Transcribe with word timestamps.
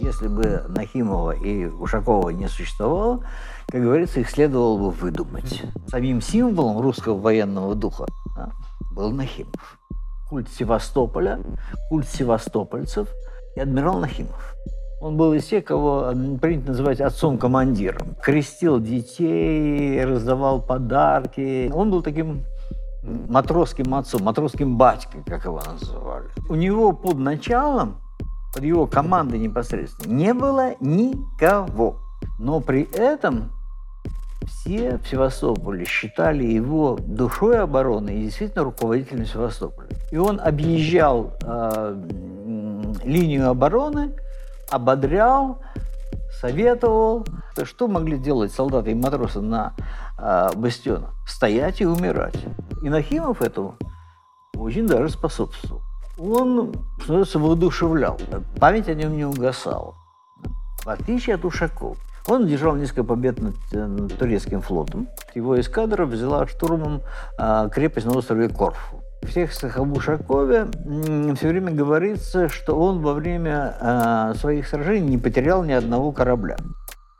Если 0.00 0.28
бы 0.28 0.64
Нахимова 0.68 1.32
и 1.32 1.66
Ушакова 1.66 2.30
не 2.30 2.48
существовало, 2.48 3.22
как 3.68 3.82
говорится, 3.82 4.20
их 4.20 4.30
следовало 4.30 4.78
бы 4.78 4.90
выдумать. 4.90 5.62
Самим 5.88 6.22
символом 6.22 6.80
русского 6.80 7.18
военного 7.18 7.74
духа 7.74 8.06
да, 8.34 8.50
был 8.92 9.10
Нахимов. 9.10 9.78
Культ 10.30 10.48
Севастополя, 10.48 11.40
культ 11.90 12.08
севастопольцев 12.08 13.08
и 13.56 13.60
адмирал 13.60 13.98
Нахимов. 13.98 14.54
Он 15.02 15.18
был 15.18 15.34
из 15.34 15.44
тех, 15.44 15.64
кого 15.64 16.12
принято 16.40 16.68
называть 16.68 17.00
отцом-командиром. 17.00 18.16
Крестил 18.22 18.80
детей, 18.80 20.02
раздавал 20.04 20.62
подарки. 20.62 21.70
Он 21.74 21.90
был 21.90 22.02
таким 22.02 22.44
матросским 23.02 23.94
отцом, 23.94 24.22
матросским 24.22 24.78
батькой, 24.78 25.22
как 25.24 25.44
его 25.44 25.60
называли. 25.60 26.26
У 26.48 26.54
него 26.54 26.92
под 26.92 27.18
началом, 27.18 27.96
под 28.52 28.64
его 28.64 28.86
командой 28.86 29.38
непосредственно, 29.38 30.12
не 30.12 30.34
было 30.34 30.74
никого. 30.80 31.98
Но 32.38 32.60
при 32.60 32.82
этом 32.92 33.52
все 34.46 34.98
в 34.98 35.08
Севастополе 35.08 35.84
считали 35.84 36.44
его 36.44 36.98
душой 37.00 37.60
обороны 37.60 38.10
и 38.10 38.24
действительно 38.24 38.64
руководителем 38.64 39.26
Севастополя. 39.26 39.88
И 40.10 40.16
он 40.16 40.40
объезжал 40.40 41.34
э, 41.42 41.96
линию 43.04 43.48
обороны, 43.48 44.14
ободрял, 44.70 45.60
советовал. 46.40 47.26
Что 47.62 47.88
могли 47.88 48.18
делать 48.18 48.52
солдаты 48.52 48.92
и 48.92 48.94
матросы 48.94 49.40
на 49.40 49.74
э, 50.18 50.50
бастионах? 50.56 51.14
Стоять 51.26 51.80
и 51.80 51.86
умирать. 51.86 52.38
И 52.82 52.88
Нахимов 52.88 53.42
этому 53.42 53.76
очень 54.56 54.86
даже 54.86 55.10
способствовал. 55.10 55.82
Он, 56.22 56.74
называется, 56.98 57.38
воодушевлял. 57.38 58.20
Память 58.58 58.88
о 58.88 58.94
нем 58.94 59.16
не 59.16 59.24
угасала. 59.24 59.94
В 60.84 60.88
отличие 60.88 61.36
от 61.36 61.46
Ушакова. 61.46 61.96
Он 62.26 62.46
держал 62.46 62.76
несколько 62.76 63.04
побед 63.04 63.40
над, 63.40 63.54
над 63.72 64.18
турецким 64.18 64.60
флотом. 64.60 65.08
Его 65.34 65.58
эскадра 65.58 66.04
взяла 66.04 66.46
штурмом 66.46 67.00
э, 67.38 67.70
крепость 67.72 68.06
на 68.06 68.12
острове 68.12 68.50
Корфу. 68.50 69.02
В 69.22 69.32
текстах 69.32 69.78
об 69.78 69.96
Ушакове 69.96 70.66
все 71.36 71.48
время 71.48 71.72
говорится, 71.72 72.50
что 72.50 72.78
он 72.78 73.00
во 73.00 73.14
время 73.14 73.74
э, 73.80 74.34
своих 74.36 74.68
сражений 74.68 75.08
не 75.08 75.18
потерял 75.18 75.64
ни 75.64 75.72
одного 75.72 76.12
корабля. 76.12 76.58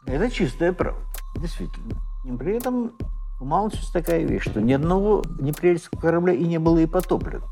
Это 0.06 0.30
чистая 0.30 0.74
правда, 0.74 1.00
действительно. 1.36 1.94
И 2.26 2.32
при 2.32 2.56
этом 2.56 2.92
умалчивается 3.40 3.92
такая 3.94 4.24
вещь, 4.24 4.42
что 4.42 4.60
ни 4.60 4.74
одного 4.74 5.22
неприятельского 5.40 6.00
корабля 6.00 6.34
и 6.34 6.44
не 6.44 6.58
было 6.58 6.78
и 6.78 6.86
потоплено. 6.86 7.46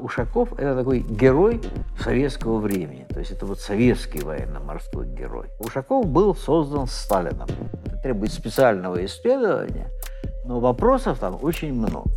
Ушаков– 0.00 0.52
это 0.58 0.76
такой 0.76 1.00
герой 1.00 1.60
советского 1.98 2.58
времени. 2.58 3.06
То 3.08 3.20
есть 3.20 3.30
это 3.30 3.46
вот 3.46 3.60
советский 3.60 4.20
военно-морской 4.20 5.06
герой. 5.06 5.48
Ушаков 5.58 6.06
был 6.06 6.34
создан 6.34 6.86
Сталином. 6.86 7.48
Это 7.84 7.96
требует 7.98 8.32
специального 8.32 9.04
исследования, 9.04 9.88
но 10.44 10.60
вопросов 10.60 11.18
там 11.18 11.38
очень 11.42 11.72
много. 11.72 12.10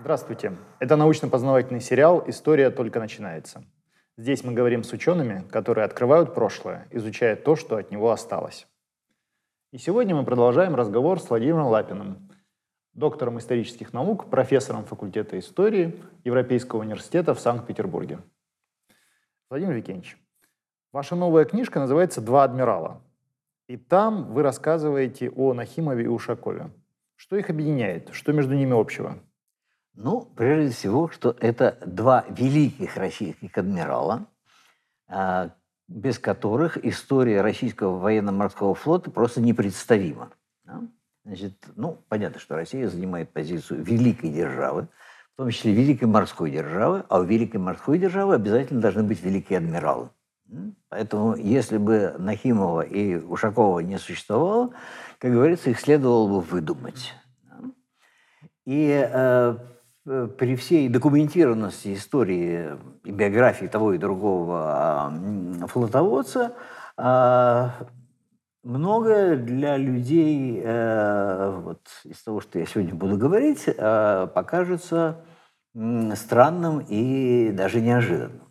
Здравствуйте. 0.00 0.52
Это 0.80 0.96
научно-познавательный 0.96 1.80
сериал 1.80 2.22
«История 2.26 2.70
только 2.70 2.98
начинается». 2.98 3.62
Здесь 4.18 4.44
мы 4.44 4.52
говорим 4.52 4.84
с 4.84 4.92
учеными, 4.92 5.42
которые 5.50 5.86
открывают 5.86 6.34
прошлое, 6.34 6.86
изучая 6.90 7.34
то, 7.34 7.56
что 7.56 7.76
от 7.76 7.90
него 7.90 8.10
осталось. 8.10 8.68
И 9.70 9.78
сегодня 9.78 10.14
мы 10.14 10.24
продолжаем 10.24 10.74
разговор 10.74 11.18
с 11.18 11.30
Владимиром 11.30 11.68
Лапиным, 11.68 12.30
доктором 12.92 13.38
исторических 13.38 13.94
наук, 13.94 14.28
профессором 14.28 14.84
факультета 14.84 15.38
истории 15.38 15.98
Европейского 16.24 16.80
университета 16.80 17.32
в 17.32 17.40
Санкт-Петербурге. 17.40 18.18
Владимир 19.48 19.72
Викентьевич, 19.72 20.18
ваша 20.92 21.16
новая 21.16 21.46
книжка 21.46 21.80
называется 21.80 22.20
«Два 22.20 22.44
адмирала». 22.44 23.00
И 23.66 23.78
там 23.78 24.34
вы 24.34 24.42
рассказываете 24.42 25.30
о 25.30 25.54
Нахимове 25.54 26.04
и 26.04 26.08
Ушакове. 26.08 26.70
Что 27.16 27.36
их 27.36 27.48
объединяет? 27.48 28.10
Что 28.12 28.32
между 28.32 28.54
ними 28.54 28.78
общего? 28.78 29.18
Ну, 29.94 30.22
прежде 30.36 30.74
всего, 30.74 31.08
что 31.08 31.36
это 31.40 31.78
два 31.84 32.24
великих 32.30 32.96
российских 32.96 33.56
адмирала, 33.58 34.26
а, 35.06 35.50
без 35.86 36.18
которых 36.18 36.82
история 36.84 37.42
российского 37.42 37.98
военно-морского 37.98 38.74
флота 38.74 39.10
просто 39.10 39.40
непредставима. 39.40 40.30
Значит, 41.24 41.54
ну, 41.76 41.98
понятно, 42.08 42.40
что 42.40 42.56
Россия 42.56 42.88
занимает 42.88 43.30
позицию 43.32 43.84
великой 43.84 44.30
державы, 44.30 44.88
в 45.34 45.36
том 45.36 45.50
числе 45.50 45.72
великой 45.72 46.04
морской 46.04 46.50
державы, 46.50 47.04
а 47.08 47.20
у 47.20 47.24
великой 47.24 47.58
морской 47.58 47.98
державы 47.98 48.34
обязательно 48.34 48.80
должны 48.80 49.02
быть 49.02 49.22
великие 49.22 49.58
адмиралы. 49.58 50.10
Поэтому, 50.88 51.36
если 51.36 51.78
бы 51.78 52.14
Нахимова 52.18 52.82
и 52.82 53.16
Ушакова 53.16 53.80
не 53.80 53.98
существовало, 53.98 54.72
как 55.18 55.32
говорится, 55.32 55.70
их 55.70 55.80
следовало 55.80 56.28
бы 56.28 56.40
выдумать. 56.40 57.14
И 58.66 58.90
э, 58.90 59.56
при 60.04 60.56
всей 60.56 60.88
документированности 60.88 61.94
истории 61.94 62.70
и 63.04 63.10
биографии 63.12 63.66
того 63.66 63.92
и 63.94 63.98
другого 63.98 65.12
флотоводца, 65.68 66.54
а, 66.96 67.70
многое 68.62 69.36
для 69.36 69.76
людей, 69.76 70.60
э, 70.62 71.60
вот 71.64 71.80
из 72.04 72.22
того, 72.22 72.40
что 72.40 72.58
я 72.58 72.66
сегодня 72.66 72.94
буду 72.94 73.16
говорить, 73.16 73.64
э, 73.66 74.28
покажется 74.34 75.24
странным 76.14 76.84
и 76.86 77.50
даже 77.52 77.80
неожиданным. 77.80 78.42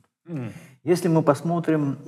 Если 0.84 1.08
мы 1.08 1.22
посмотрим 1.22 2.00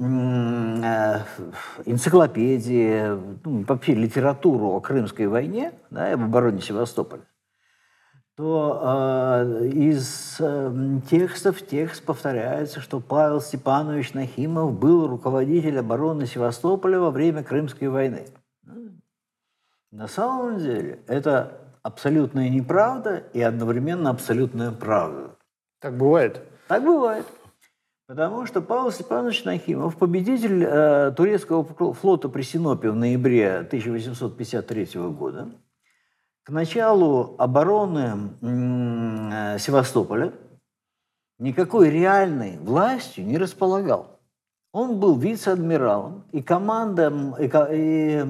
энциклопедии, 1.86 3.10
ну, 3.46 3.64
вообще 3.68 3.94
литературу 3.94 4.72
о 4.72 4.82
Крымской 4.82 5.28
войне 5.28 5.74
да, 5.92 6.10
и 6.10 6.14
об 6.14 6.24
обороне 6.24 6.60
Севастополя, 6.62 7.22
то 8.36 8.82
э, 8.82 9.68
из 9.68 10.38
э, 10.40 11.00
текстов 11.10 11.62
текст 11.62 12.04
повторяется, 12.04 12.82
что 12.82 13.00
Павел 13.00 13.42
Степанович 13.42 14.14
Нахимов 14.14 14.74
был 14.74 15.08
руководителем 15.08 15.86
обороны 15.86 16.26
Севастополя 16.26 17.00
во 17.00 17.12
время 17.12 17.44
Крымской 17.44 17.90
войны. 17.90 18.26
На 19.92 20.08
самом 20.08 20.58
деле 20.58 21.00
это 21.06 21.60
абсолютная 21.84 22.50
неправда 22.50 23.18
и 23.34 23.42
одновременно 23.42 24.10
абсолютная 24.10 24.72
правда. 24.72 25.36
Так 25.80 25.96
бывает? 25.96 26.42
Так 26.68 26.84
бывает. 26.84 27.28
Потому 28.08 28.48
что 28.48 28.62
Павел 28.62 28.92
Степанович 28.92 29.44
Нахимов, 29.44 29.96
победитель 29.96 30.64
э, 30.64 31.12
турецкого 31.16 31.94
флота 31.94 32.30
при 32.30 32.42
Синопе 32.42 32.90
в 32.90 32.96
ноябре 32.96 33.58
1853 33.60 34.86
года, 35.12 35.52
к 36.44 36.50
началу 36.50 37.36
обороны 37.38 38.32
э, 38.42 39.58
Севастополя 39.60 40.34
никакой 41.40 41.90
реальной 41.90 42.58
властью 42.58 43.26
не 43.26 43.38
располагал. 43.38 44.20
Он 44.74 45.00
был 45.00 45.18
вице-адмиралом 45.18 46.26
и 46.32 46.42
командом, 46.42 47.36
и, 47.36 47.50
и 47.72 48.24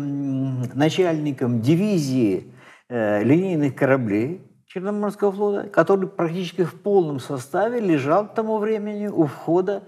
начальником 0.74 1.62
дивизии 1.62 2.54
э, 2.90 3.24
линейных 3.24 3.76
кораблей 3.76 4.42
Черноморского 4.68 5.32
флота, 5.32 5.70
который 5.70 6.08
практически 6.08 6.64
в 6.64 6.82
полном 6.82 7.20
составе 7.20 7.80
лежал 7.80 8.28
к 8.28 8.36
тому 8.36 8.58
времени 8.60 9.08
у 9.08 9.26
входа 9.26 9.84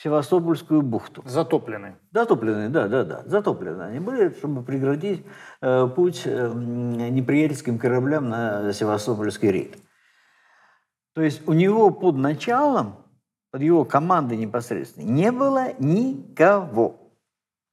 Севастопольскую 0.00 0.82
бухту. 0.82 1.22
Затоплены. 1.26 1.96
Затоплены, 2.12 2.68
да, 2.68 2.86
да, 2.86 3.04
да. 3.04 3.22
Затоплены 3.26 3.82
они 3.82 3.98
были, 3.98 4.28
чтобы 4.30 4.62
преградить 4.62 5.26
э, 5.60 5.88
путь 5.88 6.22
э, 6.24 6.52
неприятельским 6.54 7.80
кораблям 7.80 8.28
на 8.28 8.72
Севастопольский 8.72 9.50
рейд. 9.50 9.76
То 11.14 11.22
есть 11.22 11.46
у 11.48 11.52
него 11.52 11.90
под 11.90 12.14
началом, 12.16 12.94
под 13.50 13.62
его 13.62 13.84
командой 13.84 14.36
непосредственно, 14.36 15.04
не 15.04 15.32
было 15.32 15.72
никого. 15.80 17.07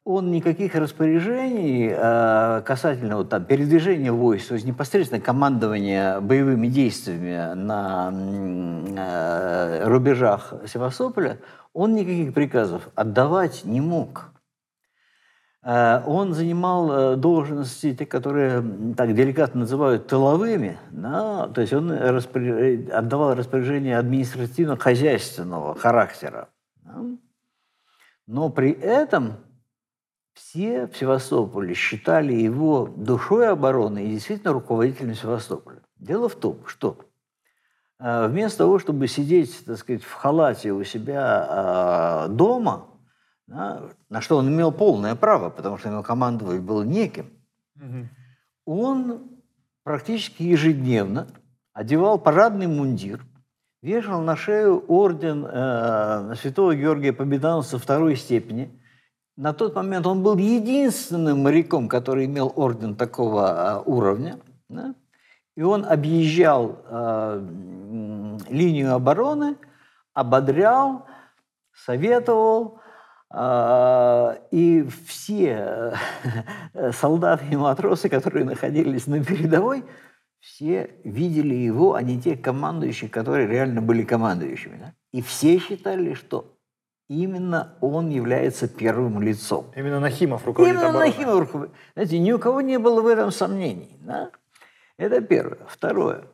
Он 0.06 0.30
никаких 0.30 0.76
распоряжений 0.76 1.90
э, 1.92 2.62
касательно 2.62 3.18
вот, 3.18 3.30
там, 3.30 3.44
передвижения 3.44 4.12
войск, 4.12 4.50
то 4.50 4.54
есть 4.54 4.68
непосредственно 4.68 5.20
командования 5.20 6.22
боевыми 6.22 6.68
действиями 6.68 7.56
на 7.56 8.14
э, 8.14 9.88
рубежах 9.88 10.54
Севастополя, 10.68 11.40
он 11.74 11.96
никаких 11.96 12.36
приказов 12.36 12.88
отдавать 12.94 13.66
не 13.66 13.82
мог. 13.82 14.30
Э, 15.64 16.04
он 16.06 16.34
занимал 16.34 16.92
э, 16.92 17.16
должности, 17.16 17.96
те, 17.96 18.06
которые 18.06 18.64
так 18.96 19.16
деликатно 19.16 19.62
называют 19.62 20.06
тыловыми, 20.06 20.78
да, 20.92 21.48
то 21.48 21.62
есть 21.62 21.74
он 21.74 21.92
распоряж... 21.92 22.92
отдавал 22.94 23.34
распоряжение 23.34 23.98
административно-хозяйственного 23.98 25.74
характера. 25.74 26.50
Да. 26.84 27.02
Но 28.28 28.50
при 28.50 28.70
этом 28.70 29.38
все 30.36 30.88
в 30.88 30.98
Севастополе 30.98 31.74
считали 31.74 32.34
его 32.34 32.88
душой 32.88 33.50
обороны 33.50 34.06
и 34.06 34.12
действительно 34.12 34.52
руководителем 34.52 35.16
Севастополя. 35.16 35.82
Дело 35.98 36.28
в 36.28 36.36
том, 36.36 36.60
что 36.68 36.98
э, 38.00 38.28
вместо 38.28 38.60
того, 38.60 38.78
чтобы 38.78 39.08
сидеть, 39.08 39.66
так 39.66 39.78
сказать, 39.78 40.04
в 40.04 40.12
халате 40.12 40.74
у 40.74 40.84
себя 40.84 42.26
э, 42.28 42.30
дома, 42.30 42.86
да, 43.48 43.84
на 44.10 44.20
что 44.20 44.38
он 44.38 44.50
имел 44.50 44.74
полное 44.74 45.16
право, 45.16 45.50
потому 45.50 45.78
что 45.78 45.90
ему 45.90 46.04
командовать 46.04 46.60
было 46.60 46.84
неким, 46.84 47.32
угу. 47.78 48.10
он 48.66 49.30
практически 49.84 50.44
ежедневно 50.44 51.28
одевал 51.72 52.20
парадный 52.20 52.68
мундир, 52.68 53.24
вешал 53.82 54.22
на 54.22 54.36
шею 54.36 54.84
орден 54.90 55.46
э, 55.50 56.36
Святого 56.42 56.76
Георгия 56.76 57.14
Победоносца 57.14 57.80
второй 57.80 58.18
степени– 58.18 58.78
на 59.38 59.54
тот 59.54 59.76
момент 59.76 60.06
он 60.08 60.24
был 60.24 60.38
единственным 60.38 61.44
моряком, 61.44 61.90
который 61.90 62.26
имел 62.26 62.54
орден 62.56 62.96
такого 62.96 63.50
а, 63.50 63.82
уровня. 63.82 64.40
Да? 64.70 64.96
И 65.56 65.62
он 65.62 65.86
объезжал 65.86 66.80
э, 66.86 67.48
линию 68.50 68.94
обороны, 68.94 69.56
ободрял, 70.14 71.06
советовал, 71.74 72.80
э, 73.34 74.38
и 74.52 74.88
все 75.08 75.94
э, 76.74 76.92
солдаты 76.94 77.46
и 77.52 77.56
матросы, 77.56 78.10
которые 78.10 78.46
находились 78.46 79.08
на 79.08 79.24
передовой, 79.24 79.86
все 80.40 80.92
видели 81.04 81.56
его, 81.56 81.96
а 81.96 82.02
не 82.02 82.22
те 82.22 82.36
командующие, 82.36 83.10
которые 83.10 83.48
реально 83.48 83.82
были 83.82 84.04
командующими. 84.04 84.78
Да? 84.78 84.94
И 85.12 85.22
все 85.22 85.58
считали, 85.60 86.14
что 86.14 86.55
именно 87.08 87.76
он 87.82 88.10
является 88.10 88.68
первым 88.68 89.22
лицом. 89.22 89.72
Именно 89.76 90.00
Нахимов 90.00 90.46
руководит 90.46 90.76
Именно 90.76 90.90
обороной. 90.90 91.10
Нахимов 91.10 91.40
руководит. 91.40 91.74
Знаете, 91.94 92.20
ни 92.20 92.32
у 92.32 92.40
кого 92.40 92.62
не 92.62 92.80
было 92.80 93.02
в 93.02 93.08
этом 93.08 93.32
сомнений. 93.32 93.98
Да? 94.02 94.30
Это 94.98 95.22
первое. 95.22 95.60
Второе. 95.68 96.26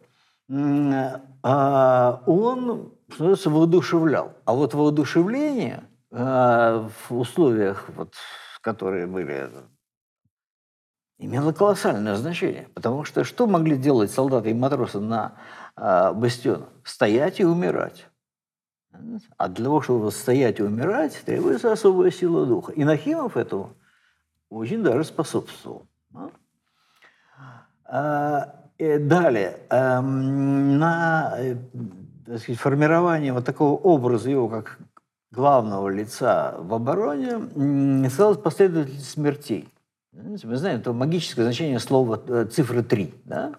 А, 1.44 2.24
он, 2.26 2.94
называется, 3.10 3.50
воодушевлял. 3.50 4.34
А 4.46 4.54
вот 4.54 4.74
воодушевление 4.74 5.84
а, 6.12 6.90
в 7.10 7.18
условиях, 7.18 7.90
вот, 7.96 8.14
которые 8.62 9.08
были, 9.08 9.50
имело 11.18 11.54
колоссальное 11.54 12.16
значение. 12.16 12.68
Потому 12.74 13.06
что 13.06 13.24
что 13.24 13.48
могли 13.48 13.78
делать 13.78 14.12
солдаты 14.12 14.52
и 14.52 14.54
матросы 14.54 15.00
на 15.00 15.34
а, 15.76 16.14
бастионах? 16.14 16.70
Стоять 16.84 17.40
и 17.40 17.46
умирать. 17.46 18.08
А 19.38 19.48
для 19.48 19.66
того, 19.66 19.82
чтобы 19.82 20.12
стоять 20.12 20.60
и 20.60 20.64
умирать, 20.64 21.22
требуется 21.26 21.72
особая 21.72 22.12
сила 22.12 22.46
духа. 22.46 22.72
И 22.74 22.84
Нахимов 22.84 23.38
этому 23.38 23.74
очень 24.50 24.84
даже 24.84 25.04
способствовал. 25.04 25.88
А, 27.86 28.56
далее, 28.80 29.58
эм, 29.70 30.78
на 30.80 31.34
э, 31.38 31.56
сказать, 32.38 32.60
формирование 32.60 33.34
вот 33.34 33.46
такого 33.46 33.78
образа 33.78 34.30
его 34.30 34.48
как 34.48 34.80
главного 35.32 35.90
лица 35.90 36.56
в 36.58 36.74
обороне 36.74 38.10
сказалась 38.10 38.38
последовательность 38.38 39.10
смертей. 39.10 39.68
Мы 40.12 40.58
знаем, 40.58 40.80
это 40.80 40.94
магическое 40.94 41.44
значение 41.44 41.80
слова 41.80 42.22
э, 42.28 42.46
цифры 42.46 42.84
3. 42.84 43.14
Да? 43.26 43.54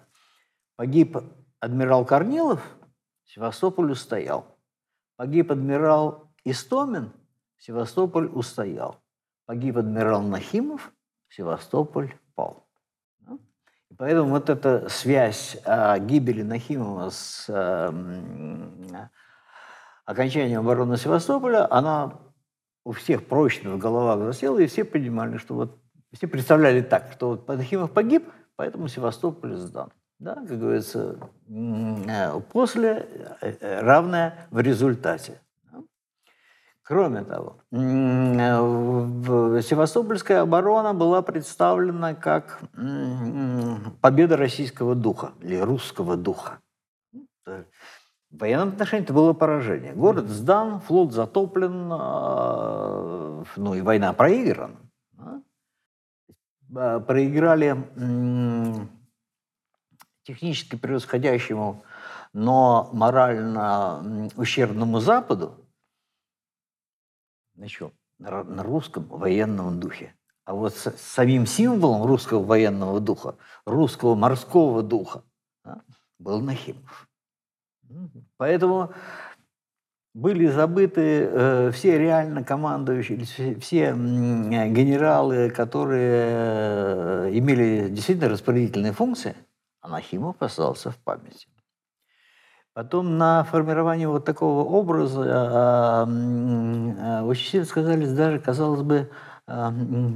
Погиб 0.75 1.17
адмирал 1.59 2.05
Корнилов, 2.05 2.61
Севастополь 3.25 3.91
устоял. 3.91 4.52
Погиб 5.23 5.53
адмирал 5.53 6.33
Истомин, 6.43 7.13
Севастополь 7.57 8.27
устоял. 8.27 9.01
Погиб 9.45 9.77
адмирал 9.77 10.21
Нахимов, 10.21 10.91
Севастополь 11.29 12.13
пал. 12.35 12.67
И 13.89 13.93
поэтому 13.97 14.31
вот 14.31 14.49
эта 14.49 14.89
связь 14.89 15.57
а, 15.63 15.97
гибели 15.97 16.41
Нахимова 16.41 17.09
с 17.09 17.45
а, 17.47 17.89
окончанием 20.03 20.59
обороны 20.59 20.97
Севастополя, 20.97 21.73
она 21.73 22.19
у 22.83 22.91
всех 22.91 23.25
прочно 23.25 23.69
в 23.69 23.77
головах 23.77 24.19
засела, 24.25 24.59
и 24.59 24.67
все 24.67 24.83
понимали, 24.83 25.37
что 25.37 25.55
вот 25.55 25.79
все 26.11 26.27
представляли 26.27 26.81
так, 26.81 27.13
что 27.13 27.29
вот 27.29 27.47
Нахимов 27.47 27.93
погиб, 27.93 28.27
поэтому 28.57 28.89
Севастополь 28.89 29.55
сдан 29.55 29.93
да, 30.19 30.35
как 30.35 30.59
говорится, 30.59 31.17
э, 31.49 32.41
после 32.51 33.07
э, 33.41 33.81
равное 33.81 34.47
в 34.51 34.59
результате. 34.59 35.39
Кроме 36.85 37.23
того, 37.23 37.61
Севастопольская 37.71 40.41
оборона 40.41 40.93
была 40.93 41.21
представлена 41.21 42.13
как 42.13 42.59
победа 44.01 44.35
российского 44.35 44.93
духа 44.93 45.31
или 45.39 45.55
русского 45.55 46.17
духа. 46.17 46.59
В 47.45 48.39
военном 48.39 48.69
отношении 48.69 49.03
это 49.03 49.13
было 49.13 49.33
поражение. 49.33 49.93
Город 49.93 50.27
сдан, 50.27 50.79
флот 50.79 51.13
затоплен, 51.13 51.91
э, 51.91 53.43
ну 53.57 53.75
и 53.75 53.81
война 53.81 54.13
проиграна. 54.13 54.77
Проиграли 56.69 57.77
технически 60.23 60.75
превосходящему, 60.75 61.83
но 62.33 62.89
морально 62.93 64.29
ущербному 64.35 64.99
Западу, 64.99 65.55
на 67.55 67.67
чем? 67.67 67.91
На, 68.19 68.63
русском 68.63 69.05
военном 69.05 69.79
духе. 69.79 70.15
А 70.45 70.53
вот 70.53 70.75
с, 70.75 70.91
самим 70.97 71.45
символом 71.45 72.03
русского 72.05 72.43
военного 72.43 72.99
духа, 72.99 73.35
русского 73.65 74.15
морского 74.15 74.81
духа, 74.81 75.23
да, 75.63 75.81
был 76.19 76.41
Нахимов. 76.41 77.07
Поэтому 78.37 78.93
были 80.13 80.47
забыты 80.47 81.01
э, 81.25 81.71
все 81.71 81.97
реально 81.97 82.43
командующие, 82.43 83.23
все, 83.25 83.55
все 83.55 83.91
генералы, 83.93 85.49
которые 85.49 86.25
э, 86.25 87.29
имели 87.33 87.89
действительно 87.89 88.29
распорядительные 88.29 88.93
функции– 88.93 89.35
Анахимов 89.83 90.37
остался 90.39 90.91
в 90.91 90.97
памяти. 90.97 91.47
Потом 92.73 93.17
на 93.17 93.43
формирование 93.43 94.07
вот 94.07 94.25
такого 94.25 94.63
образа 94.63 95.21
а, 95.25 96.07
а, 96.07 97.23
очень 97.23 97.51
сильно 97.51 97.65
сказались 97.65 98.11
даже, 98.13 98.39
казалось 98.39 98.81
бы, 98.81 99.11
а, 99.45 99.71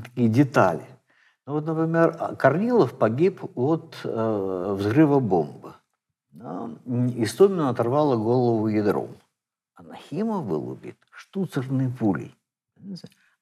такие 0.06 0.30
детали. 0.30 0.86
Ну, 1.46 1.54
вот, 1.54 1.66
например, 1.66 2.36
Корнилов 2.38 2.98
погиб 2.98 3.42
от 3.56 3.96
э, 4.04 4.76
взрыва 4.78 5.22
бомбы. 5.22 5.76
Да? 6.32 6.70
Истомину 7.16 7.70
оторвало 7.70 8.18
голову 8.18 8.68
ядром. 8.68 9.16
А 9.76 9.84
Нахимов 9.84 10.46
был 10.46 10.68
убит 10.68 10.98
штуцерной 11.10 11.90
пулей. 11.90 12.36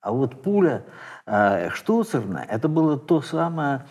А 0.01 0.11
вот 0.11 0.43
пуля 0.43 0.85
э, 1.25 1.69
штуцерная, 1.71 2.43
это 2.43 2.67
было 2.69 2.99
то 2.99 3.21
самое 3.21 3.87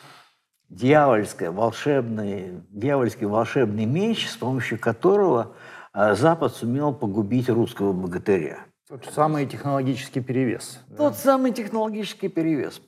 дьявольское, 0.69 1.51
волшебный, 1.51 2.63
дьявольский 2.71 3.27
волшебный 3.27 3.85
меч, 3.85 4.29
с 4.29 4.37
помощью 4.37 4.79
которого 4.79 5.55
а, 5.93 6.15
Запад 6.15 6.55
сумел 6.55 6.93
погубить 6.93 7.49
русского 7.49 7.93
богатыря. 7.93 8.67
Тот 8.89 9.07
самый 9.15 9.47
технологический 9.47 10.21
перевес. 10.21 10.81
Тот 10.97 11.13
да? 11.13 11.19
самый 11.19 11.53
технологический 11.53 12.29
перевес. 12.29 12.81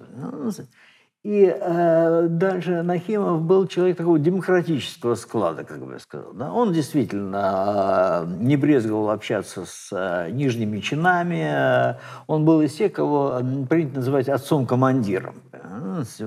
И 1.26 1.44
э, 1.44 2.26
дальше 2.30 2.82
Нахимов 2.82 3.42
был 3.42 3.66
человек 3.66 3.96
такого 3.96 4.16
демократического 4.16 5.16
склада, 5.16 5.64
как 5.64 5.84
бы 5.84 5.94
я 5.94 5.98
сказал. 5.98 6.32
Да? 6.34 6.52
Он 6.52 6.72
действительно 6.72 8.22
э, 8.24 8.34
не 8.38 8.56
брезговал 8.56 9.10
общаться 9.10 9.64
с 9.66 9.88
э, 9.90 10.30
нижними 10.30 10.78
чинами. 10.78 11.96
Он 12.28 12.44
был 12.44 12.60
из 12.60 12.74
тех, 12.74 12.92
кого 12.92 13.40
принято 13.68 13.96
называть 13.96 14.28
отцом-командиром. 14.28 15.42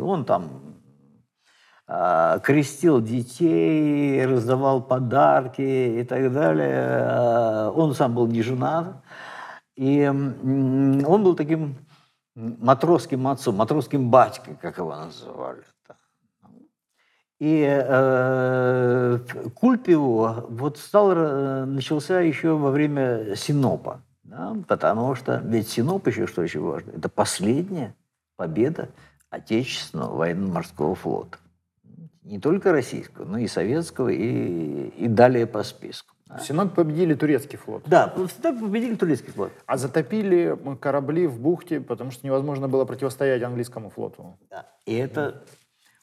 Он 0.02 0.26
там 0.26 0.44
а, 0.44 0.69
крестил 2.44 3.02
детей, 3.02 4.24
раздавал 4.24 4.82
подарки 4.82 5.62
и 5.62 6.04
так 6.04 6.32
далее. 6.32 6.86
А, 6.86 7.72
он 7.72 7.96
сам 7.96 8.14
был 8.14 8.28
не 8.28 8.44
женат. 8.44 9.02
И 9.76 10.06
он 10.08 11.24
был 11.24 11.36
таким 11.36 11.78
матросским 12.36 13.28
отцом, 13.28 13.56
матросским 13.56 14.12
батькой, 14.12 14.56
как 14.62 14.78
его 14.78 14.96
называли. 14.96 15.64
И 17.40 17.66
э, 17.66 19.20
культ 19.56 19.88
его 19.88 20.46
вот 20.50 20.78
стал, 20.78 21.14
э, 21.14 21.66
начался 21.66 22.20
еще 22.20 22.58
во 22.58 22.70
время 22.70 23.36
Синопа. 23.36 24.02
Да? 24.24 24.58
Потому 24.68 25.16
что 25.16 25.42
ведь 25.46 25.70
Синоп 25.70 26.06
еще, 26.08 26.28
что 26.28 26.42
очень 26.42 26.60
важно, 26.60 26.92
это 26.92 27.08
последняя 27.08 27.96
победа 28.36 28.90
Отечественного 29.30 30.18
военно-морского 30.18 30.96
флота 30.96 31.38
Не 32.30 32.38
только 32.38 32.72
российского, 32.72 33.26
но 33.26 33.40
и 33.40 33.48
советского, 33.48 34.10
и, 34.10 34.90
и 34.90 35.08
далее 35.08 35.48
по 35.48 35.64
списку. 35.64 36.14
Да. 36.28 36.38
Сенат 36.38 36.76
победили 36.76 37.16
турецкий 37.16 37.58
флот. 37.58 37.82
Да, 37.88 38.14
всегда 38.28 38.54
победили 38.54 38.94
турецкий 38.94 39.32
флот. 39.34 39.52
А 39.66 39.78
затопили 39.78 40.56
корабли 40.80 41.26
в 41.26 41.40
бухте, 41.40 41.82
потому 41.82 42.12
что 42.12 42.28
невозможно 42.28 42.68
было 42.68 42.86
противостоять 42.86 43.42
английскому 43.42 43.90
флоту. 43.90 44.38
Да, 44.52 44.68
и 44.86 44.94
это 44.94 45.44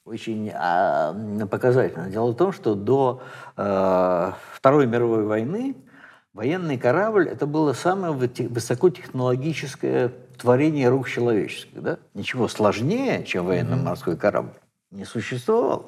очень 0.04 0.50
а, 0.52 1.14
показательно. 1.48 2.10
Дело 2.10 2.32
в 2.32 2.36
том, 2.36 2.50
что 2.50 2.74
до 2.74 3.22
э, 3.56 4.32
Второй 4.52 4.88
мировой 4.88 5.26
войны 5.26 5.76
военный 6.34 6.76
корабль 6.76 7.28
это 7.28 7.46
было 7.46 7.72
самое 7.72 8.12
высокотехнологическое 8.12 10.10
творение 10.36 10.88
рук 10.88 11.08
человеческих. 11.08 11.80
Да? 11.80 11.98
Ничего 12.14 12.48
сложнее, 12.48 13.24
чем 13.24 13.46
военно-морской 13.46 14.16
корабль, 14.16 14.54
не 14.90 15.04
существовало. 15.04 15.86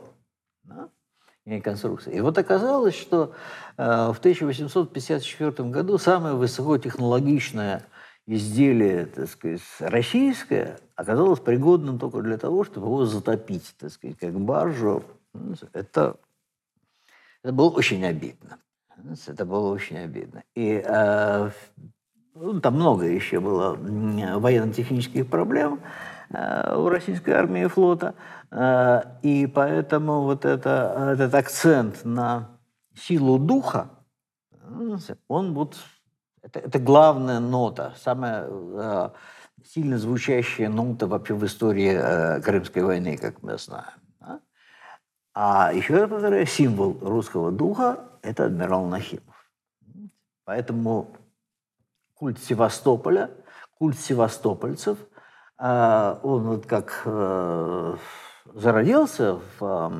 И 1.45 1.61
конструкция. 1.61 2.13
И 2.13 2.21
вот 2.21 2.37
оказалось, 2.37 2.95
что 2.95 3.35
э, 3.79 3.83
в 3.83 4.19
1854 4.19 5.51
году 5.71 5.97
самое 5.97 6.35
высокотехнологичное 6.35 7.87
изделие, 8.27 9.07
так 9.07 9.31
сказать, 9.31 9.63
российское 9.81 10.79
оказалось 10.95 11.41
пригодным 11.41 11.99
только 11.99 12.21
для 12.21 12.37
того, 12.37 12.65
чтобы 12.65 12.89
его 12.89 13.07
затопить, 13.07 13.75
так 13.79 13.91
сказать, 13.91 14.19
как 14.19 14.39
баржу. 14.39 15.03
Это, 15.73 16.17
это 17.43 17.53
было 17.55 17.71
очень 17.71 18.05
обидно. 18.05 18.59
Это 19.27 19.47
было 19.47 19.73
очень 19.73 19.97
обидно. 19.99 20.43
И 20.55 20.83
э, 20.85 21.51
ну, 22.35 22.61
там 22.61 22.75
много 22.75 23.07
еще 23.07 23.41
было 23.41 23.75
военно-технических 23.75 25.29
проблем 25.31 25.81
у 26.31 26.89
российской 26.89 27.31
армии 27.31 27.65
и 27.65 27.69
флота. 27.69 28.15
Э, 28.51 29.03
и 29.23 29.47
поэтому 29.47 30.23
вот 30.23 30.45
это, 30.45 31.13
этот 31.13 31.35
акцент 31.35 32.05
на 32.05 32.59
силу 32.95 33.39
духа, 33.39 33.91
он 35.29 35.55
вот 35.55 35.77
это, 36.43 36.61
это 36.61 36.79
главная 36.79 37.41
нота, 37.41 37.95
самая 37.97 38.47
э, 38.49 39.11
сильно 39.65 39.99
звучащая 39.99 40.69
нота 40.69 41.07
вообще 41.07 41.35
в 41.35 41.45
истории 41.45 41.93
э, 41.95 42.41
Крымской 42.41 42.83
войны, 42.83 43.17
как 43.17 43.43
мы 43.43 43.59
знаем. 43.59 44.01
А 45.35 45.73
еще 45.73 45.95
я 45.95 46.09
повторяю, 46.09 46.47
символ 46.47 46.99
русского 47.01 47.53
духа– 47.53 48.09
это 48.23 48.47
адмирал 48.47 48.87
Нахимов. 48.87 49.37
Поэтому 50.45 51.15
культ 52.15 52.41
Севастополя, 52.41 53.31
культ 53.79 53.97
севастопольцев, 54.01 54.99
э, 55.59 56.17
он 56.23 56.43
вот 56.43 56.67
как 56.67 57.03
э, 57.05 57.97
зародился 58.55 59.41
в, 59.59 59.93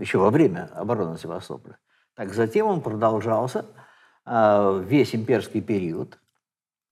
еще 0.00 0.18
во 0.18 0.30
время 0.30 0.70
обороны 0.74 1.18
Севастополя, 1.18 1.78
так 2.14 2.32
затем 2.32 2.66
он 2.66 2.80
продолжался– 2.80 3.64
а, 4.26 4.78
весь 4.78 5.14
имперский 5.14 5.60
период. 5.60 6.18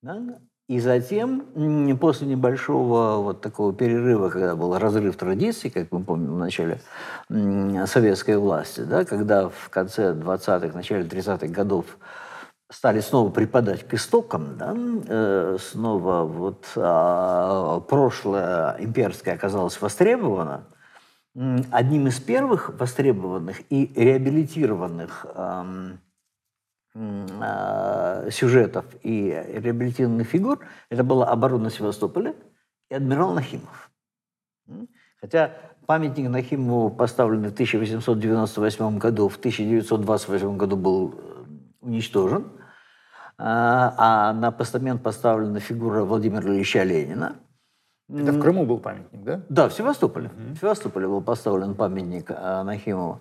Да? 0.02 0.21
И 0.68 0.80
затем, 0.80 1.97
после 1.99 2.26
небольшого 2.28 3.23
вот 3.23 3.40
такого 3.40 3.75
перерыва, 3.75 4.28
когда 4.28 4.54
был 4.54 4.78
разрыв 4.78 5.16
традиций, 5.16 5.71
как 5.71 5.90
мы 5.90 6.02
помним, 6.02 6.35
в 6.35 6.38
начале 6.38 6.80
советской 7.28 8.38
власти, 8.38 8.80
да, 8.80 9.04
когда 9.04 9.49
в 9.49 9.68
конце 9.71 10.12
20-х, 10.12 10.75
начале 10.75 11.04
30-х 11.04 11.49
годов 11.49 11.99
стали 12.73 13.00
снова 13.00 13.31
припадать 13.31 13.87
к 13.87 13.95
истокам, 13.95 14.57
да, 14.57 14.75
э, 14.75 15.59
снова 15.61 16.25
вот 16.25 16.67
а, 16.76 17.81
прошлое 17.81 18.76
имперское 18.79 19.35
оказалось 19.35 19.81
востребовано, 19.81 20.64
одним 21.71 22.09
из 22.09 22.19
первых 22.21 22.79
востребованных 22.79 23.61
и 23.71 23.93
реабилитированных 23.95 25.26
а, 25.35 25.67
сюжетов 28.31 28.85
и 29.02 29.29
реабилитированных 29.49 30.26
фигур, 30.26 30.61
это 30.91 31.05
была 31.05 31.29
оборона 31.29 31.71
Севастополя 31.71 32.35
и 32.91 32.95
адмирал 32.95 33.33
Нахимов. 33.33 33.91
Хотя 35.21 35.55
памятник 35.87 36.29
Нахимову 36.29 36.91
поставленный 36.91 37.49
в 37.50 37.52
1898 37.52 38.99
году, 38.99 39.29
в 39.29 39.37
1928 39.37 40.57
году 40.57 40.76
был 40.76 41.14
э, 41.17 41.45
уничтожен, 41.81 42.47
а, 43.45 43.95
а 43.99 44.33
на 44.33 44.53
постамент 44.53 45.03
поставлена 45.03 45.59
фигура 45.59 46.05
Владимира 46.05 46.49
Ильича 46.49 46.85
Ленина. 46.85 47.35
Это 48.09 48.31
в 48.33 48.41
Крыму 48.41 48.67
был 48.67 48.79
памятник, 48.79 49.25
да? 49.25 49.41
Да, 49.49 49.69
в 49.69 49.73
Севастополе. 49.73 50.29
Mm-hmm. 50.29 50.55
В 50.55 50.59
Севастополе 50.61 51.09
был 51.09 51.23
поставлен 51.23 51.75
памятник 51.75 52.31
а, 52.31 52.63
Нахимову. 52.63 53.21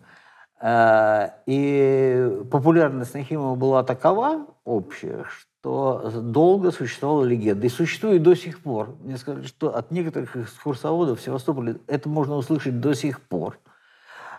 Э, 0.62 1.30
и 1.48 2.40
популярность 2.52 3.16
Нахимова 3.16 3.56
была 3.56 3.84
такова 3.84 4.46
общая, 4.64 5.26
что 5.26 6.12
долго 6.22 6.72
существовала 6.72 7.24
легенда. 7.24 7.66
И 7.66 7.70
существует 7.70 8.22
до 8.22 8.36
сих 8.36 8.62
пор. 8.62 8.96
Мне 9.02 9.18
сказали, 9.18 9.48
что 9.48 9.76
от 9.76 9.90
некоторых 9.90 10.36
экскурсоводов 10.36 11.20
в 11.20 11.24
Севастополе 11.24 11.78
это 11.88 12.10
можно 12.10 12.36
услышать 12.36 12.80
до 12.80 12.94
сих 12.94 13.22
пор 13.22 13.58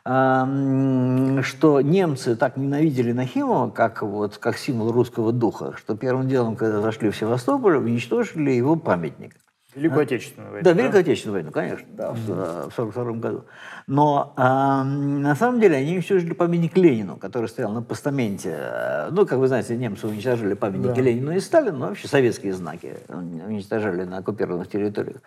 что 0.05 1.81
немцы 1.81 2.35
так 2.35 2.57
ненавидели 2.57 3.13
Нахимова, 3.13 3.71
как, 3.71 4.03
вот, 4.03 4.37
как 4.39 4.57
символ 4.57 4.91
русского 4.91 5.33
духа, 5.33 5.75
что 5.77 5.97
первым 5.97 6.29
делом, 6.29 6.57
когда 6.57 6.81
зашли 6.81 7.11
в 7.11 7.17
Севастополь, 7.17 7.77
уничтожили 7.77 8.51
его 8.51 8.75
памятник. 8.75 9.37
Великую? 9.75 10.03
Отечественную 10.03 10.53
войну. 10.53 10.65
Да, 10.65 10.73
Великую 10.73 11.01
Отечественную 11.01 11.35
войну, 11.35 11.51
конечно, 11.51 11.87
да, 11.93 12.13
в 12.13 12.31
1942 12.31 13.13
году. 13.13 13.45
Но 13.87 14.35
э, 14.37 14.43
на 14.43 15.35
самом 15.35 15.61
деле 15.61 15.77
они 15.77 15.95
уничтожили 15.95 16.35
памятник 16.35 16.77
Ленину, 16.77 17.17
который 17.17 17.49
стоял 17.49 17.73
на 17.73 17.81
постаменте. 17.81 19.09
Ну, 19.13 19.25
как 19.25 19.39
вы 19.39 19.49
знаете, 19.49 19.77
немцы 19.77 20.07
уничтожили 20.07 20.55
памятники 20.55 20.97
да. 20.97 21.03
Ленину 21.03 21.33
и 21.33 21.41
Сталину, 21.41 21.79
но 21.79 21.87
вообще 21.87 22.07
советские 22.07 22.53
знаки 22.53 22.97
уничтожали 23.09 24.05
на 24.05 24.19
оккупированных 24.19 24.69
территориях. 24.69 25.23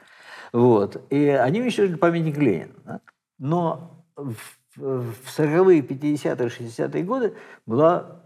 Вот. 0.53 1.01
И 1.09 1.27
они 1.27 1.61
уничтожили 1.61 1.95
памятник 1.95 2.37
Ленину. 2.37 2.73
Да? 2.85 2.99
Но 3.39 4.05
в, 4.15 4.35
в 4.75 5.13
40-е, 5.37 5.81
50-е, 5.81 6.47
60-е 6.47 7.03
годы 7.03 7.33
была 7.65 8.25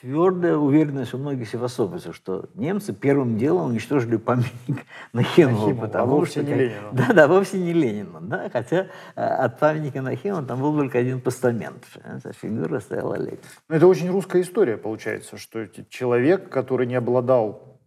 твердая 0.00 0.56
уверенность 0.56 1.14
у 1.14 1.18
многих 1.18 1.48
севастопольцев, 1.48 2.14
что 2.14 2.50
немцы 2.54 2.92
первым 2.92 3.38
делом 3.38 3.70
уничтожили 3.70 4.16
памятник 4.16 4.84
Нахимову. 5.12 5.60
Нахимову 5.60 5.80
потому 5.80 6.12
а 6.12 6.16
вовсе 6.16 6.42
что, 6.42 6.50
не 6.50 6.54
Ленину. 6.54 6.88
Да, 6.92 7.12
да, 7.14 7.28
вовсе 7.28 7.58
не 7.58 7.72
Ленину. 7.72 8.20
Да, 8.20 8.50
хотя 8.50 8.88
э, 9.16 9.22
от 9.22 9.58
памятника 9.58 10.02
Нахимова 10.02 10.42
там 10.42 10.60
был 10.60 10.76
только 10.76 10.98
один 10.98 11.20
постамент. 11.20 11.84
Эта 12.04 12.32
фигура 12.34 12.80
стояла 12.80 13.14
Ленин. 13.14 13.38
Это 13.68 13.86
очень 13.86 14.10
русская 14.10 14.42
история, 14.42 14.76
получается, 14.76 15.38
что 15.38 15.66
человек, 15.88 16.50
который 16.50 16.86
не 16.86 16.96
обладал 16.96 17.80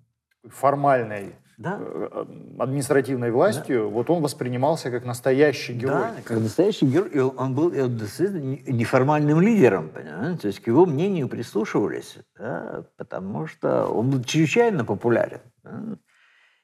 формальной 0.44 1.36
да? 1.58 1.80
Э, 1.82 2.26
административной 2.60 3.32
властью, 3.32 3.84
да. 3.84 3.88
вот 3.88 4.10
он 4.10 4.22
воспринимался 4.22 4.92
как 4.92 5.06
настоящий 5.06 5.74
герой. 5.74 6.02
Да, 6.02 6.16
как 6.24 6.40
настоящий 6.40 6.86
герой. 6.86 7.10
И 7.10 7.20
он 7.20 7.56
был 7.56 7.72
неформальным 7.72 9.42
лидером, 9.42 9.90
понимаете? 9.90 10.42
То 10.42 10.48
есть 10.48 10.60
к 10.60 10.68
его 10.68 10.86
мнению 10.86 11.28
прислушивались, 11.28 12.18
да? 12.38 12.86
потому 12.98 13.48
что 13.48 13.86
он 13.88 14.12
был 14.12 14.24
чрезвычайно 14.24 14.86
популярен. 14.86 15.42
Да? 15.64 15.98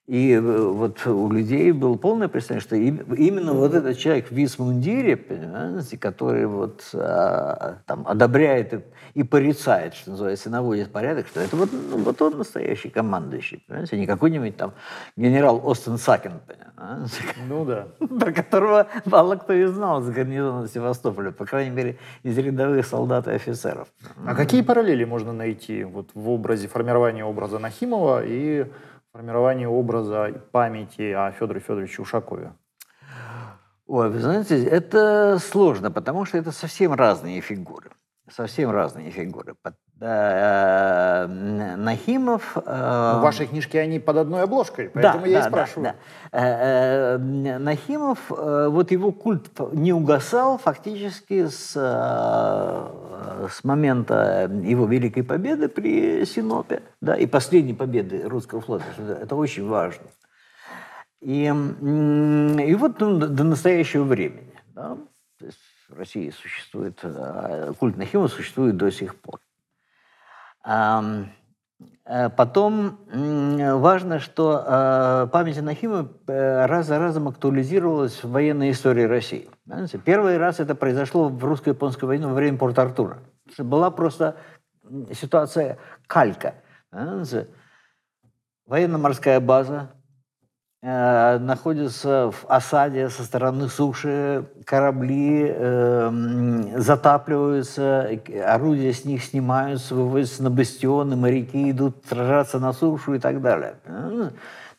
И 0.06 0.34
э, 0.34 0.42
вот 0.42 1.08
у 1.08 1.32
людей 1.32 1.72
было 1.72 1.96
полное 1.96 2.28
представление, 2.28 2.62
что 2.62 2.76
именно 3.16 3.54
вот 3.54 3.74
этот 3.74 3.98
человек 3.98 4.28
в 4.28 4.32
висмундире, 4.32 5.16
понимаете, 5.16 5.98
который 5.98 6.46
вот 6.46 6.90
а, 6.94 7.78
там 7.86 8.06
одобряет 8.06 8.86
и 9.14 9.24
порицает, 9.24 9.94
что 9.94 10.12
называется, 10.12 10.50
наводит 10.50 10.92
порядок, 10.92 11.28
что 11.28 11.40
это 11.40 11.56
вот, 11.56 11.70
ну, 11.72 12.00
вот 12.00 12.22
он 12.22 12.38
настоящий 12.38 12.90
командующий, 12.90 13.64
понимаете, 13.66 13.98
не 13.98 14.06
какой-нибудь 14.06 14.58
там 14.58 14.74
генерал 15.16 15.62
Остен 15.64 15.98
Сакен, 15.98 16.42
понимаете, 16.46 17.16
ну 17.48 17.64
да. 17.64 17.88
про 18.20 18.34
которого 18.34 18.88
мало 19.06 19.38
кто 19.38 19.54
и 19.54 19.66
знал 19.68 20.02
с 20.02 20.10
гарнизона 20.10 20.68
Севастополя, 20.68 21.32
по 21.32 21.46
крайней 21.46 21.72
мере, 21.72 21.98
из 22.24 22.38
рядовых 22.38 22.86
солдат 22.86 23.30
и 23.30 23.32
офицеров. 23.32 23.88
А 24.26 24.36
какие 24.36 24.64
параллели 24.64 25.06
можно 25.06 25.32
найти 25.32 25.86
вот 25.86 26.10
в 26.14 26.30
образе, 26.30 26.68
формирования 26.68 27.24
образа 27.24 27.58
Нахимова 27.58 28.22
и 28.26 28.66
формирование 29.14 29.68
образа 29.68 30.42
памяти 30.52 31.12
о 31.12 31.32
Федоре 31.32 31.60
Федоровиче 31.60 32.02
Ушакове? 32.02 32.54
Ой, 33.86 34.10
вы 34.10 34.20
знаете, 34.20 34.66
это 34.66 35.38
сложно, 35.40 35.92
потому 35.92 36.26
что 36.26 36.40
это 36.40 36.52
совсем 36.52 36.94
разные 36.94 37.40
фигуры. 37.42 37.92
Совсем 38.32 38.72
разные 38.72 39.12
фигуры. 39.12 39.56
Э, 40.00 41.28
Нахимов... 41.28 42.58
Э, 42.58 43.20
в 43.20 43.22
вашей 43.22 43.48
книжке 43.48 43.80
они 43.80 44.00
под 44.00 44.18
одной 44.18 44.44
обложкой, 44.44 44.90
поэтому 44.90 45.24
да, 45.24 45.30
я 45.30 45.40
да, 45.40 45.46
и 45.46 45.50
спрашиваю. 45.50 45.84
Да, 45.84 45.96
да. 46.32 46.40
Э, 46.40 47.18
Нахимов, 47.18 48.20
вот 48.30 48.92
его 48.92 49.12
культ 49.12 49.50
не 49.72 49.94
угасал 49.94 50.58
фактически 50.58 51.48
с, 51.48 51.72
с 51.74 53.64
момента 53.64 54.52
его 54.64 54.86
Великой 54.88 55.24
Победы 55.24 55.70
при 55.70 56.26
Синопе, 56.26 56.82
да, 57.00 57.16
и 57.16 57.26
последней 57.26 57.74
победы 57.74 58.28
русского 58.28 58.62
флота. 58.62 58.84
Это 59.22 59.36
очень 59.36 59.68
важно. 59.68 60.06
И, 61.22 61.46
и 61.46 62.76
вот 62.76 63.00
ну, 63.00 63.18
до 63.18 63.44
настоящего 63.46 64.04
времени. 64.04 64.52
Да, 64.76 64.98
то 65.40 65.46
есть 65.46 65.60
в 65.88 65.98
России 65.98 66.30
существует, 66.32 67.00
культ 67.80 67.96
Нахимова 67.96 68.28
существует 68.28 68.76
до 68.76 68.92
сих 68.92 69.16
пор. 69.16 69.40
Потом 72.36 73.00
важно, 73.10 74.20
что 74.20 75.30
память 75.32 75.58
о 75.58 75.62
Нахимове 75.62 76.10
раз 76.66 76.88
за 76.88 77.00
разом 77.00 77.28
актуализировалась 77.28 78.24
в 78.24 78.32
военной 78.32 78.72
истории 78.72 79.04
России. 79.04 79.50
Первый 80.04 80.38
раз 80.38 80.60
это 80.60 80.76
произошло 80.76 81.30
в 81.30 81.44
русско-японской 81.44 82.06
войне 82.06 82.28
во 82.28 82.34
время 82.34 82.58
Порт-Артура. 82.58 83.20
Была 83.58 83.92
просто 83.92 84.36
ситуация 85.14 85.78
калька. 86.08 86.56
Военно-морская 88.66 89.40
база 89.40 89.92
э, 90.84 91.40
находится 91.40 92.32
в 92.32 92.46
осаде 92.48 93.10
со 93.10 93.24
стороны 93.24 93.70
суши, 93.70 94.46
корабли 94.66 95.48
э, 95.50 96.74
затапливаются, 96.78 98.10
орудия 98.46 98.94
с 98.94 99.06
них 99.06 99.24
снимаются, 99.24 99.96
выводятся 99.96 100.44
на 100.44 100.52
бастионы, 100.52 101.16
моряки 101.16 101.72
идут 101.72 102.04
сражаться 102.08 102.60
на 102.60 102.74
сушу 102.74 103.16
и 103.16 103.20
так 103.20 103.42
далее. 103.42 103.76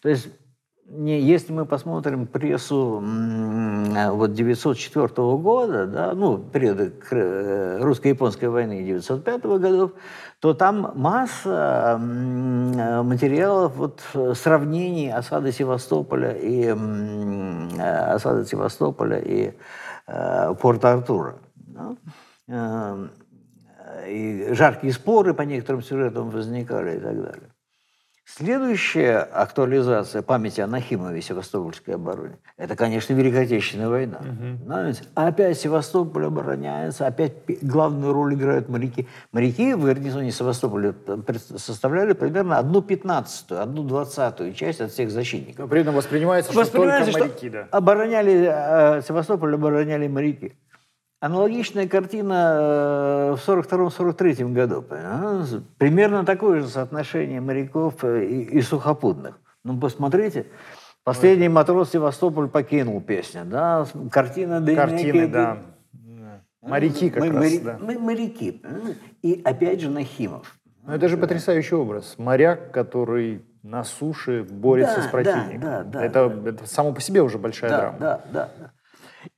То 0.02 0.08
есть 0.08 0.28
не, 0.86 1.20
если 1.20 1.52
мы 1.52 1.64
посмотрим 1.64 2.26
прессу 2.26 3.02
вот 3.02 4.32
904 4.34 5.08
года, 5.38 5.86
да, 5.86 6.12
ну, 6.14 6.38
периода 6.38 6.92
э, 7.10 7.78
русско-японской 7.80 8.46
войны 8.46 8.82
905 8.82 9.42
годов, 9.44 9.92
то 10.40 10.52
там 10.52 10.92
масса 10.94 11.98
материалов 11.98 13.72
вот, 13.76 14.02
сравнений 14.36 15.10
осады 15.10 15.52
Севастополя 15.52 16.32
и 16.32 16.64
э, 16.66 18.14
осады 18.14 18.44
Севастополя 18.44 19.18
и 19.20 19.54
э, 20.06 20.54
Порт-Артура. 20.60 21.38
Да? 21.56 21.96
Э, 22.48 23.08
и 24.06 24.48
жаркие 24.52 24.92
споры 24.92 25.32
по 25.32 25.42
некоторым 25.42 25.82
сюжетам 25.82 26.28
возникали 26.30 26.98
и 26.98 27.00
так 27.00 27.16
далее. 27.16 27.53
Следующая 28.26 29.18
актуализация 29.18 30.22
памяти 30.22 30.62
о 30.62 30.66
Нахимове 30.66 31.20
Севастопольской 31.20 31.94
обороне– 31.94 32.38
это, 32.56 32.74
конечно, 32.74 33.12
Великая 33.12 33.42
Отечественная 33.42 33.88
война. 33.88 34.18
Угу. 34.18 34.64
Знаете, 34.64 35.02
опять 35.14 35.58
Севастополь 35.60 36.26
обороняется, 36.26 37.06
опять 37.06 37.34
главную 37.62 38.12
роль 38.12 38.34
играют 38.34 38.68
моряки. 38.68 39.06
Моряки 39.32 39.74
в 39.74 39.84
гарнизоне 39.84 40.32
Севастополя 40.32 40.94
составляли 41.38 42.14
примерно 42.14 42.58
одну 42.58 42.80
пятнадцатую, 42.80 43.62
одну 43.62 43.84
двадцатую 43.84 44.54
часть 44.54 44.80
от 44.80 44.90
всех 44.90 45.10
защитников. 45.10 45.58
Но 45.58 45.68
при 45.68 45.82
этом 45.82 45.94
воспринимается, 45.94 46.50
что 46.50 46.64
только 46.64 47.04
моряки, 47.12 47.50
да? 47.50 47.68
Обороняли, 47.70 48.48
э, 48.50 49.02
Севастополь 49.06 49.54
обороняли 49.54 50.08
моряки. 50.08 50.54
Аналогичная 51.20 51.88
картина 51.88 52.58
э, 52.60 53.36
в 53.36 53.48
42-43 53.48 54.52
году. 54.52 54.84
Примерно 55.78 56.24
такое 56.24 56.60
же 56.60 56.68
соотношение 56.68 57.40
моряков 57.40 58.04
и, 58.04 58.42
и 58.42 58.60
сухопутных. 58.60 59.38
Ну, 59.62 59.78
посмотрите, 59.78 60.46
последний 61.02 61.48
матрос 61.48 61.92
Севастополь 61.92 62.48
покинул 62.48 63.00
песню, 63.00 63.44
да, 63.46 63.86
картина. 64.10 64.64
Картины, 64.74 65.28
да. 65.28 65.58
Моряки 66.60 67.10
как 67.10 67.22
мы, 67.22 67.28
раз, 67.28 67.36
моря, 67.36 67.60
да. 67.62 67.78
Мы 67.80 67.98
моряки. 67.98 68.62
И 69.22 69.40
опять 69.44 69.80
же 69.80 69.90
Нахимов. 69.90 70.58
Ну, 70.82 70.94
это 70.94 71.08
же 71.08 71.16
потрясающий 71.16 71.74
образ. 71.74 72.14
Моряк, 72.18 72.70
который 72.70 73.44
на 73.62 73.84
суше 73.84 74.44
борется 74.44 74.96
да, 74.96 75.02
с 75.02 75.06
противником. 75.06 75.60
Да, 75.60 75.82
да, 75.82 75.84
да, 75.84 76.04
это, 76.04 76.28
да. 76.28 76.50
это 76.50 76.66
само 76.66 76.92
по 76.92 77.00
себе 77.00 77.22
уже 77.22 77.38
большая 77.38 77.70
да, 77.70 77.78
драма. 77.78 77.98
Да, 77.98 78.20
да, 78.30 78.50
да. 78.58 78.70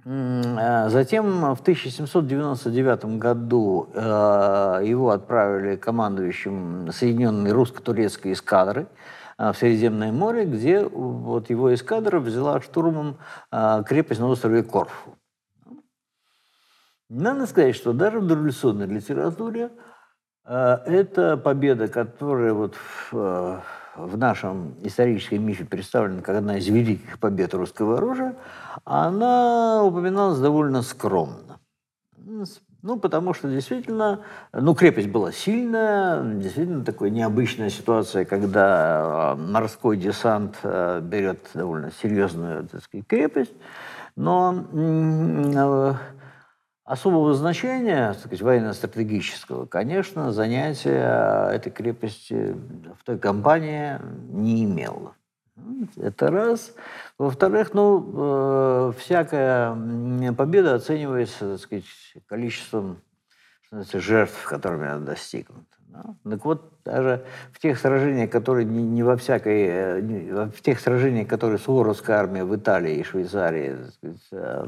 затем 0.04 1.54
в 1.54 1.60
1799 1.60 3.04
году 3.18 3.90
э, 3.92 4.80
его 4.84 5.10
отправили 5.10 5.76
командующим 5.76 6.90
Соединенной 6.90 7.52
русско-турецкой 7.52 8.32
эскадры 8.32 8.86
э, 9.36 9.52
в 9.52 9.56
Средиземное 9.58 10.10
море, 10.10 10.46
где 10.46 10.82
вот 10.82 11.50
его 11.50 11.74
эскадра 11.74 12.18
взяла 12.18 12.62
штурмом 12.62 13.18
э, 13.52 13.82
крепость 13.86 14.20
на 14.20 14.28
острове 14.28 14.62
Корфу. 14.62 15.18
Надо 17.10 17.46
сказать, 17.46 17.76
что 17.76 17.92
даже 17.92 18.20
в 18.20 18.26
дореволюционной 18.26 18.86
литературе 18.86 19.70
это 20.44 21.36
победа, 21.36 21.86
которая 21.88 22.54
вот 22.54 22.74
в, 23.10 23.62
в 23.96 24.16
нашем 24.16 24.74
историческом 24.83 25.44
мифе 25.44 25.64
представлена 25.64 26.22
как 26.22 26.37
одна 26.37 26.59
из 26.59 26.66
великих 26.66 27.18
побед 27.18 27.55
русского 27.55 27.98
оружия, 27.98 28.37
она 28.85 29.83
упоминалась 29.85 30.38
довольно 30.38 30.83
скромно. 30.83 31.59
Ну, 32.83 32.98
потому 32.98 33.35
что 33.35 33.48
действительно, 33.48 34.20
ну, 34.53 34.74
крепость 34.74 35.09
была 35.09 35.33
сильная, 35.33 36.22
действительно 36.22 36.83
такая 36.83 37.11
необычная 37.11 37.68
ситуация, 37.68 38.24
когда 38.24 39.33
а, 39.33 39.37
морской 39.37 39.98
десант 39.98 40.57
а, 40.62 41.00
берет 41.00 41.40
довольно 41.53 41.90
серьезную, 42.00 42.66
так 42.68 42.83
сказать, 42.83 43.07
крепость. 43.07 43.53
Но 44.16 44.64
а, 44.72 45.96
особого 46.90 47.35
значения, 47.35 48.09
так 48.09 48.18
сказать, 48.18 48.42
военно-стратегического, 48.42 49.66
конечно, 49.66 50.33
занятие 50.33 51.53
этой 51.55 51.70
крепости 51.70 52.57
в 52.98 53.05
той 53.05 53.16
кампании 53.16 53.98
не 54.29 54.64
имело. 54.64 55.14
Это 55.96 56.31
раз. 56.33 56.74
Во-вторых, 57.16 57.74
ну, 57.74 58.90
э, 58.90 58.92
всякая 58.98 59.72
победа 60.33 60.74
оценивается, 60.74 61.53
так 61.53 61.61
сказать, 61.61 61.85
количеством 62.26 63.00
жертв, 63.70 64.44
которыми 64.46 64.88
она 64.88 65.07
достигнута. 65.07 65.76
Да? 65.87 66.05
Так 66.29 66.44
вот, 66.44 66.72
даже 66.85 67.24
в 67.53 67.61
тех 67.61 67.79
сражениях, 67.79 68.31
которые 68.31 68.64
не, 68.64 68.83
не 68.83 69.05
во 69.05 69.16
всякой, 69.16 69.66
э, 69.68 70.00
не, 70.00 70.33
в 70.33 70.61
тех 70.61 70.81
сражениях, 70.81 71.29
которые 71.29 71.59
Суворовская 71.59 72.16
армия 72.16 72.44
в 72.44 72.57
Италии 72.57 72.96
и 72.96 73.05
Швейцарии 73.05 73.76
сказать, 73.92 74.29
э, 74.33 74.66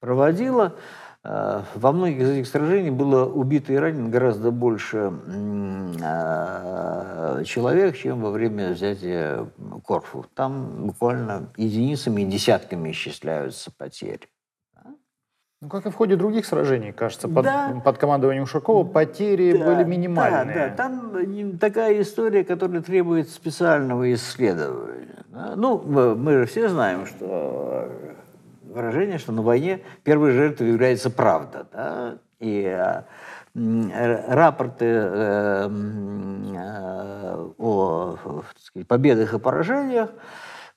проводила, 0.00 0.76
во 1.24 1.92
многих 1.92 2.20
из 2.20 2.30
этих 2.30 2.48
сражений 2.48 2.90
было 2.90 3.24
убито 3.24 3.72
и 3.72 3.76
ранено 3.76 4.08
гораздо 4.08 4.50
больше 4.50 5.12
э, 6.02 7.44
человек, 7.44 7.96
чем 7.96 8.22
во 8.22 8.30
время 8.30 8.72
взятия 8.72 9.46
Корфу. 9.86 10.26
Там 10.34 10.86
буквально 10.88 11.48
единицами 11.56 12.22
и 12.22 12.24
десятками 12.24 12.90
исчисляются 12.90 13.70
потери. 13.70 14.28
Ну, 15.60 15.68
как 15.68 15.86
и 15.86 15.90
в 15.90 15.94
ходе 15.94 16.16
других 16.16 16.44
сражений, 16.44 16.90
кажется, 16.90 17.28
под, 17.28 17.44
да. 17.44 17.80
под 17.84 17.98
командованием 17.98 18.42
Ушакова 18.42 18.82
потери 18.82 19.56
да, 19.56 19.64
были 19.64 19.84
минимальные. 19.84 20.54
Да, 20.56 20.68
да, 20.70 20.74
там 20.74 21.58
такая 21.58 22.02
история, 22.02 22.42
которая 22.42 22.82
требует 22.82 23.28
специального 23.28 24.12
исследования. 24.12 25.24
Ну, 25.54 25.78
мы 26.16 26.32
же 26.32 26.46
все 26.46 26.68
знаем, 26.68 27.06
что 27.06 27.88
выражение, 28.72 29.18
что 29.18 29.32
на 29.32 29.42
войне 29.42 29.82
первой 30.02 30.32
жертвой 30.32 30.68
является 30.68 31.10
правда. 31.10 31.66
Да? 31.72 32.18
И 32.40 32.64
э, 32.64 33.02
рапорты 33.54 34.86
э, 34.86 35.68
э, 36.56 37.50
о 37.58 38.16
сказать, 38.56 38.88
победах 38.88 39.34
и 39.34 39.38
поражениях, 39.38 40.10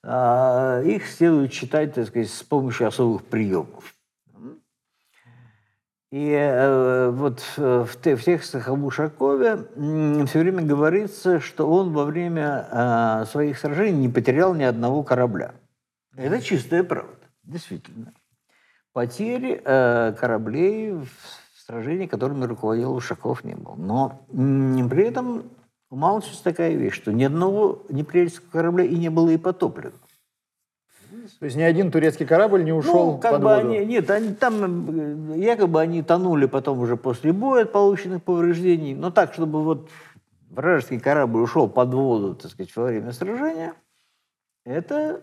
э, 0.03 0.83
их 0.85 1.07
следует 1.07 1.51
читать 1.51 1.93
так 1.93 2.07
сказать, 2.07 2.29
с 2.29 2.43
помощью 2.43 2.87
особых 2.87 3.23
приемов. 3.23 3.95
И 6.11 6.31
э, 6.31 7.09
вот 7.09 7.41
в, 7.57 7.85
в 7.87 8.23
текстах 8.23 8.69
об 8.69 8.85
Ушакове 8.85 9.57
все 10.27 10.39
время 10.39 10.61
говорится, 10.61 11.39
что 11.39 11.69
он 11.69 11.91
во 11.91 12.05
время 12.05 12.67
э, 12.71 13.25
своих 13.29 13.57
сражений 13.57 13.99
не 13.99 14.09
потерял 14.09 14.53
ни 14.53 14.63
одного 14.63 15.03
корабля. 15.03 15.55
Это 16.15 16.41
чистая 16.41 16.83
правда. 16.83 17.24
Действительно. 17.45 18.13
Потери 18.93 19.61
э, 19.63 20.13
кораблей 20.13 20.93
в 20.93 21.07
сражении, 21.65 22.07
которыми 22.07 22.45
руководил 22.45 22.93
Ушаков, 22.93 23.43
не 23.43 23.55
было. 23.55 23.75
Но 23.75 24.25
м, 24.31 24.89
при 24.89 25.05
этом 25.05 25.51
умалчивается 25.89 26.43
такая 26.43 26.73
вещь, 26.75 26.95
что 26.95 27.11
ни 27.11 27.23
одного 27.23 27.83
неприятельского 27.89 28.49
корабля 28.49 28.85
и 28.85 28.95
не 28.95 29.09
было 29.09 29.29
и 29.29 29.37
потоплено. 29.37 29.93
То 31.39 31.45
есть 31.45 31.57
ни 31.57 31.61
один 31.61 31.91
турецкий 31.91 32.25
корабль 32.25 32.63
не 32.63 32.71
ушел 32.71 33.13
ну, 33.13 33.17
как 33.17 33.33
под 33.33 33.41
бы 33.41 33.47
воду? 33.47 33.69
Они, 33.69 33.85
нет, 33.85 34.09
они, 34.09 34.33
там 34.33 35.33
э, 35.33 35.39
якобы 35.39 35.81
они 35.81 36.03
тонули 36.03 36.45
потом 36.45 36.79
уже 36.79 36.97
после 36.97 37.33
боя 37.33 37.63
от 37.63 37.71
полученных 37.71 38.23
повреждений. 38.23 38.93
Но 38.93 39.11
так, 39.11 39.33
чтобы 39.33 39.63
вот 39.63 39.89
вражеский 40.49 40.99
корабль 40.99 41.41
ушел 41.41 41.67
под 41.67 41.93
воду, 41.93 42.35
так 42.35 42.51
сказать, 42.51 42.75
во 42.75 42.85
время 42.85 43.11
сражения, 43.11 43.73
это 44.65 45.21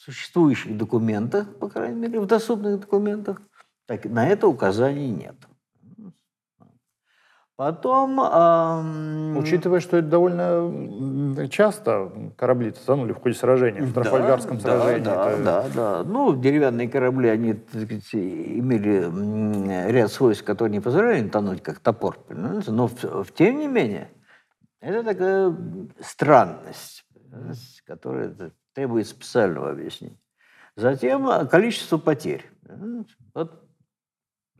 существующих 0.00 0.76
документах, 0.76 1.58
по 1.58 1.68
крайней 1.68 2.00
мере, 2.00 2.20
в 2.20 2.26
доступных 2.26 2.80
документах, 2.80 3.42
так, 3.86 4.04
на 4.06 4.26
это 4.26 4.48
указаний 4.48 5.10
нет. 5.10 5.36
Потом... 7.56 8.18
Эм... 8.18 9.36
Учитывая, 9.36 9.80
что 9.80 9.98
это 9.98 10.08
довольно 10.08 11.46
часто 11.48 12.32
корабли 12.38 12.72
тонули 12.86 13.12
в 13.12 13.20
ходе 13.20 13.34
сражения, 13.34 13.82
в 13.82 13.92
Трафальгарском 13.92 14.56
да, 14.56 14.62
сражении. 14.62 15.04
Да, 15.04 15.30
это... 15.30 15.44
да, 15.44 15.68
да. 15.74 16.04
Ну, 16.04 16.34
деревянные 16.34 16.88
корабли, 16.88 17.28
они 17.28 17.62
сказать, 17.68 18.14
имели 18.14 19.90
ряд 19.92 20.10
свойств, 20.10 20.44
которые 20.44 20.72
не 20.72 20.80
позволяли 20.80 21.28
тонуть, 21.28 21.62
как 21.62 21.80
топор. 21.80 22.18
Понимаете? 22.26 22.70
Но, 22.70 22.88
в, 22.88 23.32
тем 23.34 23.58
не 23.58 23.68
менее, 23.68 24.10
это 24.80 25.02
такая 25.02 25.54
странность, 26.00 27.04
которая 27.84 28.34
требует 28.74 29.06
специального 29.08 29.70
объяснения. 29.70 30.18
Затем 30.76 31.28
э, 31.28 31.46
количество 31.46 31.98
потерь. 31.98 32.48
Вот 33.34 33.62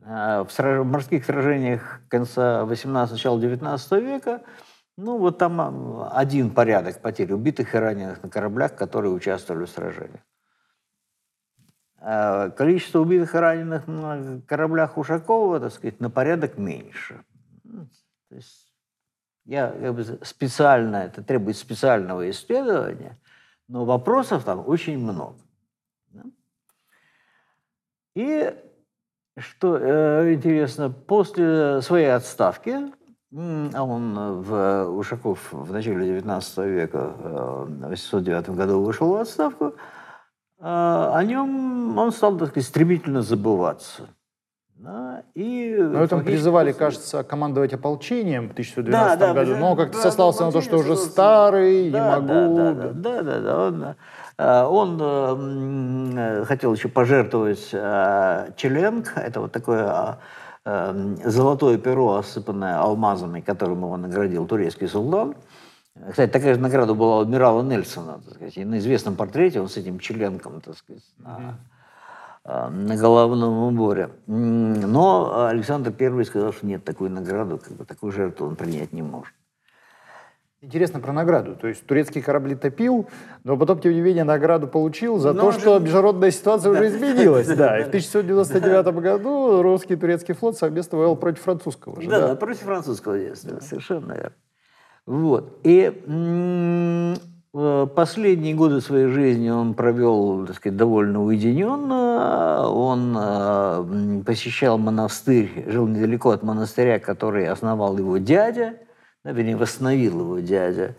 э, 0.01 0.45
в 0.47 0.83
морских 0.83 1.25
сражениях 1.25 2.01
конца 2.09 2.65
18 2.65 3.13
начала 3.13 3.39
19 3.39 3.91
века, 4.03 4.43
ну 4.97 5.17
вот 5.17 5.37
там 5.37 6.01
э, 6.01 6.07
один 6.11 6.51
порядок 6.51 7.01
потерь 7.01 7.33
убитых 7.33 7.73
и 7.73 7.77
раненых 7.77 8.21
на 8.23 8.29
кораблях, 8.29 8.75
которые 8.75 9.11
участвовали 9.11 9.65
в 9.65 9.69
сражениях. 9.69 10.21
Количество 12.57 12.99
убитых 12.99 13.35
и 13.35 13.37
раненых 13.37 13.85
на 13.85 14.41
кораблях 14.47 14.97
Ушакова, 14.97 15.59
так 15.59 15.71
сказать, 15.71 15.99
на 15.99 16.09
порядок 16.09 16.57
меньше. 16.57 17.23
То 18.27 18.35
есть 18.35 18.73
я 19.45 19.67
как 19.69 19.93
бы 19.93 20.03
специально, 20.23 20.95
это 20.95 21.23
требует 21.23 21.57
специального 21.57 22.27
исследования– 22.27 23.19
но 23.71 23.85
вопросов 23.85 24.43
там 24.43 24.67
очень 24.67 24.97
много. 24.97 25.37
И 28.13 28.53
что 29.37 29.77
э, 29.77 30.33
интересно, 30.33 30.89
после 30.89 31.81
своей 31.81 32.13
отставки, 32.13 32.91
а 33.33 33.83
он 33.83 34.41
в 34.41 34.89
Ушаков 34.89 35.53
в 35.53 35.71
начале 35.71 36.05
19 36.05 36.57
века, 36.57 37.15
э, 37.17 37.65
в 37.69 37.87
809 37.87 38.49
году 38.49 38.83
вышел 38.83 39.09
в 39.09 39.15
отставку, 39.15 39.67
э, 39.67 39.73
о 40.59 41.23
нем 41.23 41.97
он 41.97 42.11
стал, 42.11 42.37
так 42.37 42.49
сказать, 42.49 42.67
стремительно 42.67 43.21
забываться. 43.21 44.09
Да, 44.81 45.21
и 45.35 45.75
Но 45.79 46.03
этом 46.03 46.23
призывали, 46.23 46.71
кажется, 46.71 47.21
командовать 47.21 47.71
ополчением 47.71 48.49
в 48.49 48.53
1912 48.53 49.19
да, 49.19 49.33
году, 49.33 49.51
да, 49.53 49.59
но 49.59 49.75
как-то 49.75 49.97
да, 49.97 50.03
сослался 50.03 50.43
на 50.45 50.51
то, 50.51 50.61
что 50.61 50.77
уже 50.77 50.95
старый, 50.95 51.91
да, 51.91 51.99
не 51.99 52.27
могу. 52.27 52.55
Да, 52.55 52.73
да, 52.73 53.21
да, 53.21 53.39
да, 53.39 53.95
да, 54.37 54.67
он, 54.67 54.99
э, 54.99 55.01
он 55.03 56.17
э, 56.17 56.45
хотел 56.45 56.73
еще 56.73 56.87
пожертвовать 56.87 57.69
э, 57.71 58.51
Челенг, 58.55 59.13
это 59.15 59.41
вот 59.41 59.51
такое 59.51 60.17
золотое 60.63 61.79
перо, 61.79 62.17
осыпанное 62.17 62.77
алмазами, 62.79 63.41
которым 63.41 63.79
его 63.79 63.97
наградил 63.97 64.45
турецкий 64.45 64.87
султан. 64.87 65.35
Кстати, 66.09 66.29
такая 66.29 66.53
же 66.53 66.59
награда 66.59 66.93
была 66.93 67.17
у 67.17 67.21
адмирала 67.21 67.63
Нельсона, 67.63 68.19
так 68.23 68.35
сказать, 68.35 68.57
и 68.57 68.65
на 68.65 68.77
известном 68.77 69.15
портрете 69.15 69.59
он 69.59 69.69
с 69.69 69.77
этим 69.77 69.97
Челенком, 69.97 70.61
так 70.61 70.77
сказать, 70.77 71.03
mm-hmm 71.19 71.53
на 72.43 72.95
головном 72.95 73.63
уборе. 73.63 74.09
Но 74.27 75.45
Александр 75.47 75.93
I 75.99 76.25
сказал, 76.25 76.53
что 76.53 76.65
нет, 76.65 76.83
такой 76.83 77.09
награды, 77.09 77.57
как 77.57 77.73
бы 77.73 77.85
такую 77.85 78.11
жертву 78.11 78.47
он 78.47 78.55
принять 78.55 78.93
не 78.93 79.01
может. 79.01 79.33
Интересно 80.63 80.99
про 80.99 81.11
награду. 81.11 81.55
То 81.55 81.67
есть 81.67 81.87
турецкие 81.87 82.23
корабли 82.23 82.53
топил, 82.53 83.07
но 83.43 83.57
потом, 83.57 83.79
тем 83.79 83.93
не 83.93 84.01
менее, 84.01 84.23
награду 84.23 84.67
получил 84.67 85.17
за 85.17 85.33
но 85.33 85.41
то, 85.41 85.51
что 85.53 85.79
же... 85.79 85.83
международная 85.83 86.29
ситуация 86.29 86.71
уже 86.71 86.87
изменилась. 86.87 87.47
Да, 87.47 87.79
и 87.79 87.83
в 87.83 87.87
1799 87.87 88.85
году 89.01 89.63
русский 89.63 89.95
и 89.95 89.97
турецкий 89.97 90.35
флот 90.35 90.57
совместно 90.57 90.99
воевал 90.99 91.15
против 91.15 91.41
французского. 91.41 91.99
Да, 92.03 92.35
против 92.35 92.61
французского, 92.61 93.17
совершенно 93.33 94.13
верно. 94.13 94.35
Вот. 95.07 95.59
И 95.63 95.91
Э, 97.13 97.30
последние 97.53 98.55
годы 98.55 98.79
своей 98.79 99.07
жизни 99.07 99.49
он 99.49 99.73
провел, 99.73 100.45
так 100.45 100.55
сказать, 100.55 100.77
довольно 100.77 101.23
уединенно. 101.23 102.69
Он 102.69 103.15
э, 103.17 104.23
посещал 104.25 104.77
монастырь, 104.77 105.65
жил 105.67 105.87
недалеко 105.87 106.29
от 106.29 106.43
монастыря, 106.43 106.99
который 106.99 107.47
основал 107.47 107.97
его 107.97 108.17
дядя, 108.17 108.79
вернее, 109.23 109.57
восстановил 109.57 110.21
его 110.21 110.39
дядя. 110.39 110.95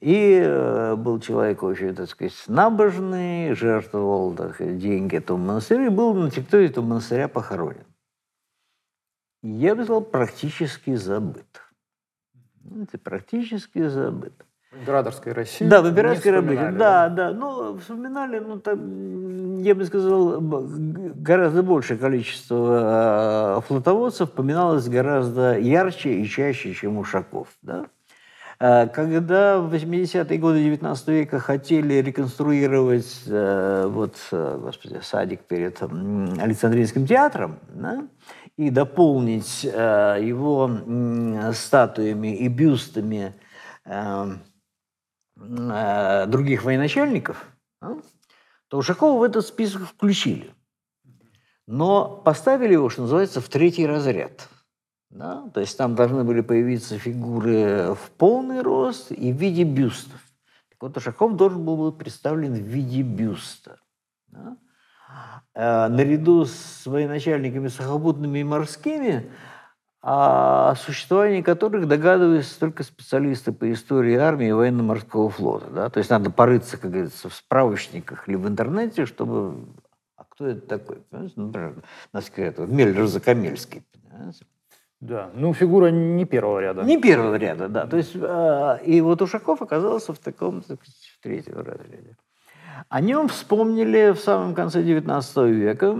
И 0.00 0.40
э, 0.40 0.94
был 0.94 1.18
человек 1.18 1.64
очень, 1.64 1.94
так 1.94 2.08
сказать, 2.08 2.44
набожный, 2.46 3.54
жертвовал 3.54 4.34
так 4.34 4.56
деньги 4.78 5.16
этому 5.16 5.44
монастырю 5.44 5.86
и 5.86 5.88
был 5.88 6.14
на 6.14 6.30
территории 6.30 6.68
этого 6.68 6.84
монастыря 6.84 7.26
похоронен. 7.26 7.86
Я 9.42 9.74
бы 9.74 9.82
сказал, 9.84 10.02
практически 10.02 10.94
забыт. 10.94 11.60
Это 12.82 12.98
практически 12.98 13.88
забыт. 13.88 14.44
В 14.70 14.80
императорской 14.80 15.32
России. 15.32 15.64
Да, 15.64 15.80
в 15.80 15.88
императорской 15.88 16.30
России. 16.30 16.76
Да, 16.76 17.08
да. 17.08 17.32
Ну, 17.32 17.78
вспоминали, 17.78 18.38
ну, 18.38 18.60
там, 18.60 19.62
я 19.62 19.74
бы 19.74 19.86
сказал, 19.86 20.40
гораздо 20.40 21.62
большее 21.62 21.96
количество 21.96 23.56
э, 23.56 23.60
флотоводцев 23.66 24.30
поминалось 24.30 24.86
гораздо 24.88 25.58
ярче 25.58 26.20
и 26.20 26.26
чаще, 26.26 26.74
чем 26.74 26.98
Ушаков. 26.98 27.48
Да? 27.62 27.86
Э, 28.60 28.88
когда 28.88 29.58
в 29.58 29.72
80-е 29.72 30.38
годы 30.38 30.62
19 30.62 31.08
века 31.08 31.38
хотели 31.38 31.94
реконструировать 31.94 33.22
э, 33.26 33.86
вот, 33.88 34.16
господи, 34.30 35.00
садик 35.02 35.44
перед 35.44 35.80
Александринским 35.82 37.06
театром, 37.06 37.58
да, 37.70 38.06
и 38.58 38.68
дополнить 38.68 39.64
его 39.64 40.70
статуями 41.54 42.36
и 42.36 42.48
бюстами 42.48 43.32
Э, 45.40 46.26
других 46.26 46.64
военачальников, 46.64 47.46
то 47.80 48.78
Ушакова 48.78 49.20
в 49.20 49.22
этот 49.22 49.46
список 49.46 49.82
включили. 49.82 50.52
Но 51.66 52.16
поставили 52.16 52.72
его, 52.72 52.88
что 52.88 53.02
называется, 53.02 53.40
в 53.40 53.48
третий 53.48 53.86
разряд. 53.86 54.48
Да? 55.10 55.48
То 55.54 55.60
есть 55.60 55.76
там 55.78 55.94
должны 55.94 56.24
были 56.24 56.40
появиться 56.40 56.98
фигуры 56.98 57.94
в 57.94 58.10
полный 58.16 58.62
рост 58.62 59.12
и 59.12 59.32
в 59.32 59.36
виде 59.36 59.62
бюстов. 59.62 60.20
Так 60.70 60.82
вот, 60.82 60.96
Ушаков 60.96 61.36
должен 61.36 61.64
был 61.64 61.90
быть 61.90 61.98
представлен 61.98 62.54
в 62.54 62.66
виде 62.66 63.02
бюста. 63.02 63.78
Да? 64.28 64.56
э, 65.54 65.88
наряду 65.88 66.46
с 66.46 66.84
военачальниками 66.86 67.68
сухопутными 67.68 68.40
и 68.40 68.44
морскими, 68.44 69.30
о 70.10 70.74
существовании 70.76 71.42
которых 71.42 71.86
догадываются 71.86 72.58
только 72.58 72.82
специалисты 72.82 73.52
по 73.52 73.70
истории 73.70 74.14
армии 74.14 74.48
и 74.48 74.52
военно-морского 74.52 75.28
флота. 75.28 75.66
Да? 75.68 75.90
То 75.90 75.98
есть 75.98 76.08
надо 76.08 76.30
порыться, 76.30 76.78
как 76.78 76.92
говорится, 76.92 77.28
в 77.28 77.34
справочниках 77.34 78.26
или 78.26 78.36
в 78.36 78.48
интернете, 78.48 79.04
чтобы... 79.04 79.66
А 80.16 80.24
кто 80.24 80.46
это 80.46 80.62
такой? 80.62 80.96
Понимаете? 81.10 81.34
Например, 81.36 81.74
нас 82.14 82.24
сказать, 82.24 82.58
Меллер 82.58 83.06
Закамельский. 83.06 83.82
Понимаете? 83.92 84.46
Да, 85.00 85.30
ну 85.34 85.52
фигура 85.52 85.88
не 85.88 86.24
первого 86.24 86.58
ряда. 86.60 86.84
Не 86.84 86.98
первого 86.98 87.34
ряда, 87.34 87.68
да. 87.68 87.86
То 87.86 87.98
есть, 87.98 88.12
э, 88.14 88.78
и 88.86 89.02
вот 89.02 89.20
Ушаков 89.20 89.60
оказался 89.60 90.14
в 90.14 90.18
таком, 90.18 90.62
так 90.62 90.80
сказать, 90.80 91.12
в 91.18 91.22
третьем 91.22 91.58
разряде. 91.58 92.16
О 92.88 93.00
нем 93.02 93.28
вспомнили 93.28 94.12
в 94.12 94.20
самом 94.20 94.54
конце 94.54 94.82
XIX 94.82 95.50
века, 95.50 95.98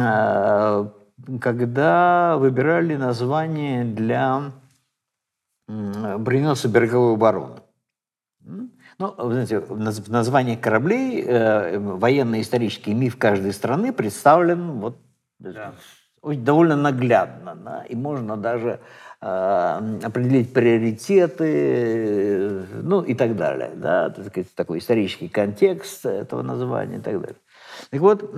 э, 0.00 1.03
когда 1.40 2.36
выбирали 2.36 2.96
название 2.96 3.84
для 3.84 4.52
броненосца 5.66 6.68
береговой 6.68 7.14
обороны. 7.14 7.60
Ну, 8.98 9.14
вы 9.16 9.32
знаете, 9.32 9.60
в 9.60 10.10
названии 10.10 10.54
кораблей 10.54 11.22
э, 11.22 11.78
военно-исторический 11.78 12.94
миф 12.94 13.16
каждой 13.16 13.52
страны 13.52 13.92
представлен 13.92 14.80
вот 14.80 14.98
да 15.38 15.74
довольно 16.24 16.76
наглядно, 16.76 17.54
да, 17.54 17.84
и 17.88 17.94
можно 17.94 18.36
даже 18.36 18.80
э, 19.20 19.98
определить 20.02 20.52
приоритеты, 20.52 21.44
э, 21.44 22.64
ну 22.82 23.02
и 23.02 23.14
так 23.14 23.36
далее, 23.36 23.72
да, 23.74 24.10
так 24.10 24.26
сказать, 24.26 24.54
такой 24.54 24.78
исторический 24.78 25.28
контекст 25.28 26.06
этого 26.06 26.42
названия 26.42 26.96
и 26.96 27.00
так 27.00 27.20
далее. 27.20 27.36
Так 27.94 28.00
вот, 28.00 28.32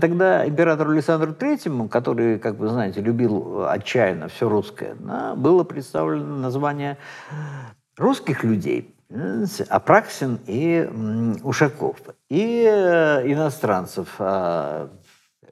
тогда 0.00 0.46
императору 0.46 0.92
Александру 0.92 1.34
Третьему, 1.34 1.88
который, 1.88 2.38
как 2.38 2.54
вы 2.54 2.68
знаете, 2.68 3.00
любил 3.00 3.64
отчаянно 3.68 4.28
все 4.28 4.48
русское, 4.48 4.94
было 5.34 5.64
представлено 5.64 6.36
название 6.36 6.98
русских 7.96 8.44
людей– 8.44 8.94
Апраксин 9.68 10.38
и 10.46 10.88
Ушаков. 11.42 11.96
И 12.28 12.64
э, 12.64 13.30
иностранцев 13.30 14.08
а, 14.20 14.88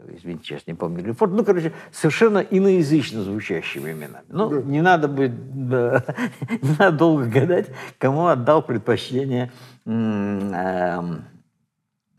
извините, 0.09 0.45
сейчас 0.45 0.67
не 0.69 0.75
помню, 0.75 1.05
Лефорт, 1.05 1.33
ну, 1.33 1.45
короче, 1.45 1.73
совершенно 1.91 2.39
иноязычно 2.39 3.23
звучащими 3.23 3.91
именами. 3.91 4.25
Ну, 4.29 4.49
да. 4.49 4.63
не 4.63 4.81
надо 4.81 5.09
быть, 5.09 5.33
да, 5.69 6.05
не 6.63 6.77
надо 6.79 6.97
долго 6.97 7.27
гадать, 7.27 7.67
кому 7.99 8.29
отдал 8.29 8.63
предпочтение 8.63 9.51
э, 9.87 11.01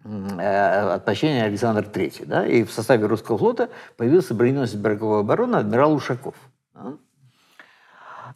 э, 0.04 0.94
предпочтение 0.94 1.44
Александр 1.44 1.84
III. 1.84 2.26
Да? 2.26 2.46
И 2.46 2.64
в 2.64 2.72
составе 2.72 3.06
русского 3.06 3.38
флота 3.38 3.70
появился 3.98 4.34
броненосец 4.34 4.76
береговой 4.76 5.22
обороны 5.22 5.58
адмирал 5.58 5.94
Ушаков. 5.94 6.36
Да? 6.74 6.94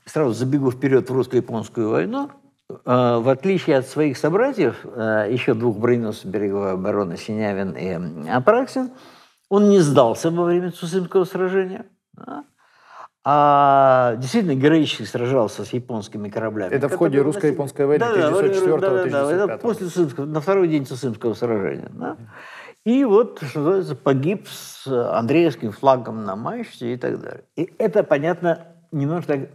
Сразу 0.06 0.34
забегу 0.34 0.72
вперед 0.72 1.10
в 1.10 1.14
русско-японскую 1.14 1.90
войну. 1.90 2.30
Э, 2.70 3.18
в 3.20 3.30
отличие 3.30 3.78
от 3.78 3.88
своих 3.88 4.18
собратьев, 4.18 4.86
э, 4.86 5.28
еще 5.32 5.54
двух 5.54 5.78
броненосцев 5.78 6.26
береговой 6.26 6.74
обороны 6.74 7.18
Синявин 7.18 7.72
и 7.72 8.30
Апраксин, 8.30 8.92
он 9.50 9.70
не 9.70 9.80
сдался 9.80 10.32
во 10.32 10.46
время 10.46 10.72
Цусимского 10.72 11.26
сражения. 11.26 11.86
Да? 12.14 12.46
А 13.28 14.16
действительно 14.18 14.54
героически 14.54 15.02
сражался 15.02 15.66
с 15.66 15.74
японскими 15.74 16.30
кораблями. 16.30 16.72
Это 16.72 16.90
в 16.90 16.96
ходе 16.96 17.22
русско-японской 17.22 17.88
войны 17.88 18.06
да, 18.06 18.12
1904 18.12 18.80
да, 18.80 19.04
да, 19.06 19.26
да, 19.26 19.46
это 19.46 19.58
после 19.58 19.88
Цусимского, 19.88 20.26
на 20.26 20.42
второй 20.42 20.68
день 20.68 20.86
Цусимского 20.86 21.34
сражения. 21.34 21.90
Да? 21.92 22.18
И 22.86 23.04
вот, 23.04 23.42
что 23.42 23.60
называется, 23.62 23.96
погиб 23.96 24.48
с 24.48 24.86
Андреевским 24.88 25.72
флагом 25.72 26.24
на 26.24 26.36
мачте 26.36 26.94
и 26.94 26.98
так 26.98 27.20
далее. 27.20 27.44
И 27.56 27.74
это, 27.80 28.04
понятно, 28.04 28.68
немножко 28.92 29.50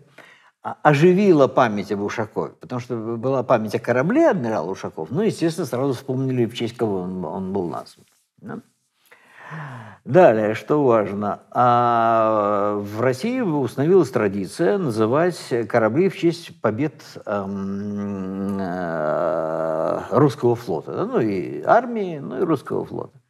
оживило 0.63 1.47
память 1.47 1.93
об 1.93 2.03
Ушакове, 2.03 2.55
потому 2.61 2.81
что 2.81 2.97
была 2.97 3.45
память 3.45 3.77
о 3.77 3.79
корабле 3.79 4.31
адмирала 4.31 4.69
Ушаков, 4.69 5.13
ну, 5.13 5.23
естественно, 5.23 5.65
сразу 5.65 5.95
вспомнили, 5.95 6.45
в 6.45 6.55
честь 6.55 6.77
кого 6.77 7.03
он, 7.03 7.25
он 7.25 7.53
был 7.53 7.69
назван. 7.69 8.05
Да? 8.39 8.59
Далее, 10.05 10.55
что 10.55 10.83
важно, 10.83 11.43
а 11.51 12.75
в 12.77 13.01
России 13.01 13.41
установилась 13.41 14.11
традиция 14.11 14.79
называть 14.79 15.53
корабли 15.69 16.09
в 16.09 16.17
честь 16.17 16.61
побед 16.63 17.03
эм, 17.27 18.59
э, 18.59 20.01
русского 20.11 20.57
флота, 20.57 21.05
ну 21.05 21.21
и 21.21 21.63
армии, 21.63 22.19
ну 22.19 22.39
и 22.39 22.45
русского 22.45 22.87
флота. 22.87 23.21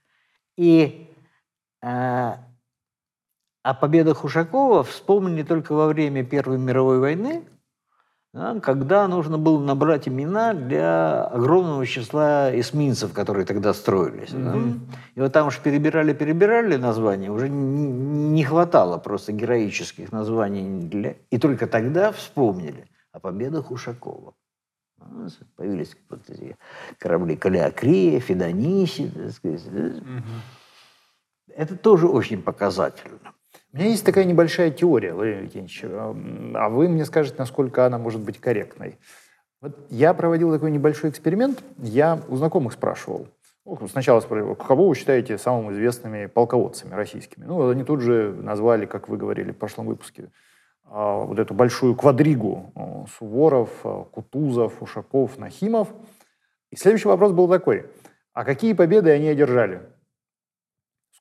И 0.57 1.11
э, 1.83 2.33
о 3.63 3.75
победах 3.75 4.25
Ушакова 4.25 4.85
вспомнили 4.85 5.43
только 5.43 5.73
во 5.73 5.89
время 5.89 6.25
Первой 6.25 6.59
мировой 6.59 7.01
войны, 7.01 7.45
когда 8.33 9.09
нужно 9.09 9.39
было 9.39 9.61
набрать 9.61 10.07
имена 10.07 10.55
для 10.55 11.25
огромного 11.25 11.85
числа 11.85 12.51
эсминцев, 12.59 13.13
которые 13.13 13.45
тогда 13.45 13.75
строились. 13.75 14.31
Mm-hmm. 14.31 14.73
Да? 14.73 14.97
И 15.17 15.21
вот 15.21 15.33
там 15.33 15.49
уж 15.49 15.59
перебирали-перебирали 15.59 16.77
названия, 16.77 17.31
уже 17.31 17.49
не, 17.49 18.45
хватало 18.45 18.99
просто 18.99 19.33
героических 19.33 20.13
названий. 20.13 20.89
Для... 20.89 21.17
И 21.31 21.39
только 21.39 21.67
тогда 21.67 22.13
вспомнили 22.13 22.87
о 23.13 23.19
победах 23.19 23.71
Ушакова. 23.71 24.35
Появились 25.57 25.97
вот 26.09 26.29
эти 26.29 26.57
корабли 26.99 27.35
Калиакрия, 27.35 28.21
Федониси. 28.21 29.09
Так 29.09 29.33
сказать. 29.33 29.67
Mm-hmm. 29.67 30.23
Это 31.57 31.77
тоже 31.77 32.07
очень 32.07 32.43
показательно. 32.43 33.33
У 33.73 33.77
меня 33.77 33.87
есть 33.87 34.05
такая 34.05 34.25
небольшая 34.25 34.73
теория, 34.73 35.15
Владимир 35.15 35.43
Евгеньевич, 35.43 35.85
а 35.85 36.69
вы 36.69 36.89
мне 36.89 37.05
скажете, 37.05 37.37
насколько 37.39 37.87
она 37.87 37.99
может 37.99 38.21
быть 38.21 38.41
корректной. 38.41 38.99
Вот 39.61 39.79
я 39.91 40.13
проводил 40.13 40.53
такой 40.53 40.73
небольшой 40.73 41.11
эксперимент, 41.11 41.63
я 41.79 42.21
у 42.29 42.35
знакомых 42.35 42.73
спрашивал. 42.73 43.29
Сначала 43.89 44.19
спрашивал, 44.19 44.57
кого 44.57 44.89
вы 44.89 44.97
считаете 44.97 45.39
самыми 45.39 45.73
известными 45.73 46.27
полководцами 46.27 46.95
российскими? 46.95 47.45
Ну, 47.45 47.69
они 47.71 47.85
тут 47.85 48.01
же 48.01 48.35
назвали, 48.43 48.87
как 48.87 49.09
вы 49.09 49.17
говорили 49.17 49.53
в 49.53 49.57
прошлом 49.57 49.87
выпуске, 49.87 50.33
а, 50.85 51.19
вот 51.19 51.39
эту 51.39 51.55
большую 51.55 51.95
квадригу 51.95 52.73
Суворов, 53.19 53.71
Кутузов, 54.11 54.83
Ушаков, 54.83 55.39
Нахимов. 55.39 55.89
И 56.71 56.77
следующий 56.77 57.07
вопрос 57.07 57.31
был 57.31 57.47
такой. 57.47 57.87
А 58.33 58.45
какие 58.45 58.73
победы 58.73 59.11
они 59.11 59.29
одержали? 59.29 59.83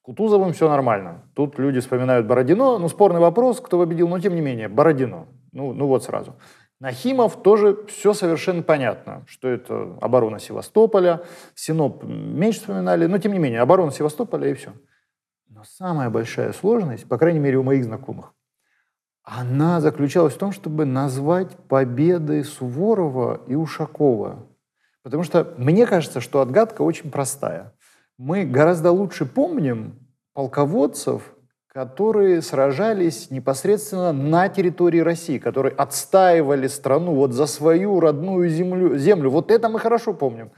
Кутузовым 0.10 0.54
все 0.54 0.68
нормально. 0.68 1.22
Тут 1.36 1.60
люди 1.60 1.80
вспоминают 1.82 2.26
Бородино. 2.26 2.80
Ну, 2.80 2.90
спорный 2.90 3.20
вопрос, 3.20 3.62
кто 3.62 3.78
победил, 3.78 4.08
но 4.08 4.20
тем 4.20 4.34
не 4.34 4.42
менее, 4.42 4.68
Бородино. 4.68 5.28
Ну, 5.52 5.72
ну 5.72 5.86
вот 5.86 6.04
сразу. 6.04 6.36
Нахимов 6.80 7.44
тоже 7.44 7.86
все 7.86 8.16
совершенно 8.16 8.64
понятно, 8.64 9.24
что 9.28 9.48
это 9.48 9.96
оборона 10.02 10.40
Севастополя. 10.40 11.22
Синоп 11.54 12.04
меньше 12.04 12.62
вспоминали, 12.62 13.06
но 13.06 13.20
тем 13.20 13.34
не 13.34 13.38
менее, 13.38 13.62
оборона 13.62 13.92
Севастополя 13.92 14.50
и 14.50 14.56
все. 14.56 14.74
Но 15.48 15.64
самая 15.64 16.10
большая 16.10 16.54
сложность, 16.54 17.08
по 17.08 17.20
крайней 17.20 17.38
мере 17.38 17.60
у 17.60 17.64
моих 17.64 17.84
знакомых, 17.84 18.34
она 19.22 19.80
заключалась 19.80 20.34
в 20.34 20.40
том, 20.40 20.54
чтобы 20.54 20.86
назвать 20.86 21.56
победы 21.68 22.44
Суворова 22.44 23.42
и 23.46 23.54
Ушакова. 23.54 24.48
Потому 25.04 25.22
что 25.22 25.54
мне 25.60 25.86
кажется, 25.86 26.20
что 26.20 26.42
отгадка 26.42 26.82
очень 26.82 27.12
простая 27.12 27.76
мы 28.20 28.44
гораздо 28.44 28.92
лучше 28.92 29.26
помним 29.26 29.98
полководцев, 30.34 31.34
которые 31.68 32.42
сражались 32.42 33.32
непосредственно 33.32 34.12
на 34.12 34.50
территории 34.50 35.00
России, 35.00 35.38
которые 35.38 35.74
отстаивали 35.74 36.68
страну 36.68 37.16
вот 37.16 37.32
за 37.32 37.46
свою 37.46 38.02
родную 38.02 38.50
землю. 38.50 38.98
землю. 38.98 39.30
Вот 39.30 39.52
это 39.52 39.70
мы 39.70 39.80
хорошо 39.80 40.14
помним. 40.14 40.52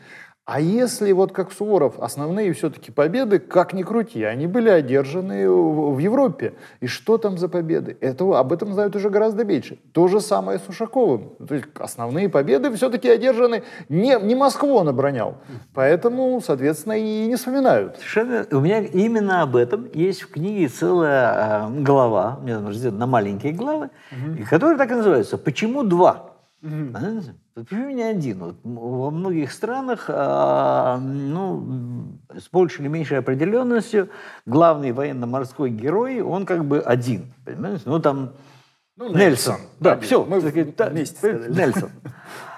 А 0.54 0.60
если 0.60 1.14
вот 1.14 1.32
как 1.32 1.54
Суворов, 1.54 1.98
основные 1.98 2.52
все-таки 2.52 2.92
победы, 2.92 3.40
как 3.40 3.72
ни 3.72 3.84
крути, 3.84 4.24
они 4.24 4.48
были 4.48 4.68
одержаны 4.68 5.50
в 5.50 5.98
Европе. 5.98 6.56
И 6.82 6.88
что 6.88 7.18
там 7.18 7.38
за 7.38 7.48
победы? 7.48 7.96
Это, 8.02 8.38
об 8.38 8.52
этом 8.52 8.74
знают 8.74 8.94
уже 8.98 9.10
гораздо 9.10 9.46
меньше. 9.46 9.78
То 9.94 10.10
же 10.10 10.20
самое 10.20 10.60
с 10.60 10.68
Ушаковым. 10.68 11.30
То 11.48 11.56
есть 11.56 11.68
основные 11.80 12.28
победы 12.28 12.70
все-таки 12.76 13.08
одержаны, 13.08 13.64
не, 13.88 14.20
не 14.22 14.36
Москву 14.36 14.76
он 14.76 14.90
оборонял. 14.90 15.38
Поэтому, 15.74 16.42
соответственно, 16.46 16.98
и 17.00 17.28
не 17.28 17.38
вспоминают. 17.38 17.96
Совершенно. 17.96 18.46
У 18.52 18.60
меня 18.60 18.82
именно 18.82 19.44
об 19.44 19.56
этом 19.56 19.90
есть 19.94 20.24
в 20.24 20.32
книге 20.32 20.68
целая 20.68 21.70
э, 21.70 21.82
глава, 21.82 22.40
у 22.42 22.44
меня 22.44 22.60
там 22.60 22.98
на 22.98 23.06
маленькие 23.06 23.54
главы, 23.54 23.90
угу. 24.12 24.44
которая 24.50 24.78
так 24.78 24.92
и 24.92 24.96
называется 24.96 25.38
«Почему 25.38 25.84
два?». 25.84 26.31
Угу. 26.64 26.94
Почему 27.56 27.90
не 27.90 28.04
один? 28.04 28.40
Вот 28.40 28.56
во 28.64 29.10
многих 29.10 29.52
странах, 29.52 30.06
а, 30.08 30.98
ну, 31.00 32.20
с 32.34 32.50
большей 32.50 32.82
или 32.82 32.88
меньшей 32.88 33.18
определенностью, 33.18 34.10
главный 34.46 34.92
военно-морской 34.92 35.72
герой, 35.72 36.22
он 36.22 36.46
как 36.46 36.66
бы 36.66 36.80
один. 36.80 37.34
Понимаете? 37.46 37.84
Ну, 37.86 38.00
там 38.00 38.34
ну, 39.02 39.08
Нельсон. 39.08 39.20
Нельсон. 39.20 39.56
Да, 39.80 39.94
один. 39.94 40.04
все. 40.04 40.24
Мы 40.24 40.40
вместе 40.40 41.46
Нельсон. 41.50 41.90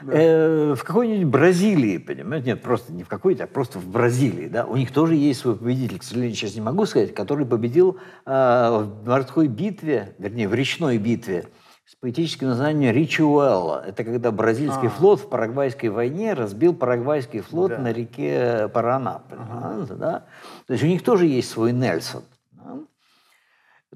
Э, 0.05 0.75
в 0.75 0.83
какой-нибудь 0.83 1.31
Бразилии, 1.31 1.97
понимаете, 1.97 2.47
нет, 2.47 2.61
просто 2.61 2.91
не 2.91 3.03
в 3.03 3.07
какой-то, 3.07 3.45
а 3.45 3.47
просто 3.47 3.79
в 3.79 3.87
Бразилии, 3.87 4.49
да, 4.49 4.65
у 4.65 4.75
них 4.75 4.91
тоже 4.91 5.15
есть 5.15 5.39
свой 5.39 5.55
победитель, 5.55 5.99
к 5.99 6.03
сожалению, 6.03 6.35
сейчас 6.35 6.55
не 6.55 6.61
могу 6.61 6.85
сказать, 6.85 7.13
который 7.15 7.45
победил 7.45 7.97
э, 8.25 8.29
в 8.29 9.07
морской 9.07 9.47
битве, 9.47 10.13
вернее, 10.19 10.49
в 10.49 10.53
речной 10.53 10.97
битве 10.97 11.45
с 11.85 11.95
поэтическим 11.95 12.47
названием 12.47 12.93
Ричуэлла. 12.93 13.83
Это 13.85 14.03
когда 14.03 14.31
бразильский 14.31 14.87
а. 14.87 14.89
флот 14.89 15.19
в 15.19 15.29
Парагвайской 15.29 15.89
войне 15.89 16.33
разбил 16.33 16.73
Парагвайский 16.73 17.41
флот 17.41 17.71
да. 17.71 17.77
на 17.77 17.91
реке 17.91 18.69
Парана. 18.69 19.21
Ага. 19.29 19.95
Да? 19.95 20.25
То 20.67 20.73
есть 20.73 20.83
у 20.83 20.87
них 20.87 21.03
тоже 21.03 21.25
есть 21.25 21.49
свой 21.49 21.73
Нельсон. 21.73 22.23
Да? 22.51 22.79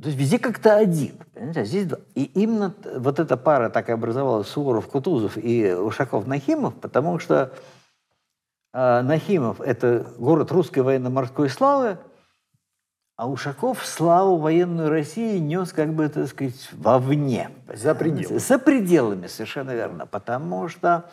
То 0.01 0.07
есть 0.07 0.17
везде 0.17 0.37
как-то 0.37 0.75
один. 0.75 1.15
Понимаете? 1.33 1.61
А 1.61 1.65
здесь 1.65 1.87
И 2.13 2.25
именно 2.25 2.73
вот 2.97 3.19
эта 3.19 3.37
пара 3.37 3.69
так 3.69 3.87
и 3.89 3.93
образовалась 3.93 4.47
Суворов-Кутузов 4.47 5.37
и 5.37 5.71
Ушаков-Нахимов, 5.71 6.73
потому 6.81 7.19
что 7.19 7.53
э, 8.73 9.01
Нахимов– 9.01 9.61
это 9.61 10.05
город 10.17 10.51
русской 10.51 10.79
военно-морской 10.79 11.49
славы, 11.49 11.97
а 13.17 13.27
Ушаков 13.27 13.83
славу 13.83 14.37
военную 14.37 14.89
России 14.89 15.39
нес, 15.39 15.73
как 15.73 15.93
бы, 15.93 16.07
так 16.07 16.27
сказать, 16.27 16.69
вовне. 16.71 17.49
За 17.73 17.95
пределами. 17.95 18.37
За 18.37 18.59
пределами, 18.59 19.25
совершенно 19.25 19.71
верно. 19.71 20.05
Потому 20.05 20.67
что 20.69 21.09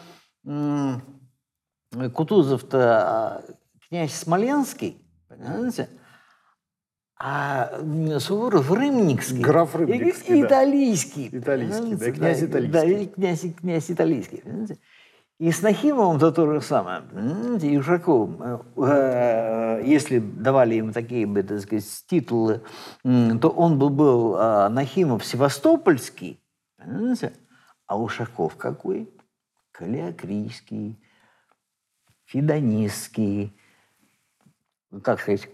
Кутузов-то 2.12 2.79
а, 2.79 3.43
князь 3.88 4.12
Смоленский, 4.12 5.03
понимаете, 5.29 5.88
а 7.19 7.71
Суворов 8.19 8.71
Рымникский. 8.71 9.40
Граф 9.40 9.75
Рымникский, 9.75 10.43
да. 10.43 10.47
Италийский. 10.49 11.31
Италийский, 11.33 11.97
да, 11.97 12.12
князь 12.12 12.43
Италийский. 12.43 13.07
Да, 13.07 13.14
князь, 13.14 13.47
князь 13.59 13.90
Италийский. 13.90 14.43
Понимаете? 14.43 14.79
И 15.38 15.51
с 15.51 15.62
Нахимовым 15.62 16.20
то 16.20 16.31
то 16.31 16.47
же 16.53 16.61
самое. 16.61 17.03
И 17.61 17.77
Ушаковым, 17.77 18.62
э, 18.77 19.83
если 19.85 20.20
давали 20.20 20.77
им 20.77 20.92
такие 20.92 21.27
бы, 21.27 21.42
так 21.42 21.61
сказать, 21.61 21.85
титулы, 22.07 22.62
то 23.03 23.49
он 23.49 23.79
был, 23.79 23.90
был 23.90 24.37
э, 24.37 24.68
Нахимов 24.68 25.25
Севастопольский, 25.25 26.40
а 27.87 27.99
Ушаков 27.99 28.57
какой? 28.57 29.11
Калиакрийский, 29.73 31.01
Фидонистский, 32.27 33.59
как 35.03 35.20
сказать, 35.20 35.49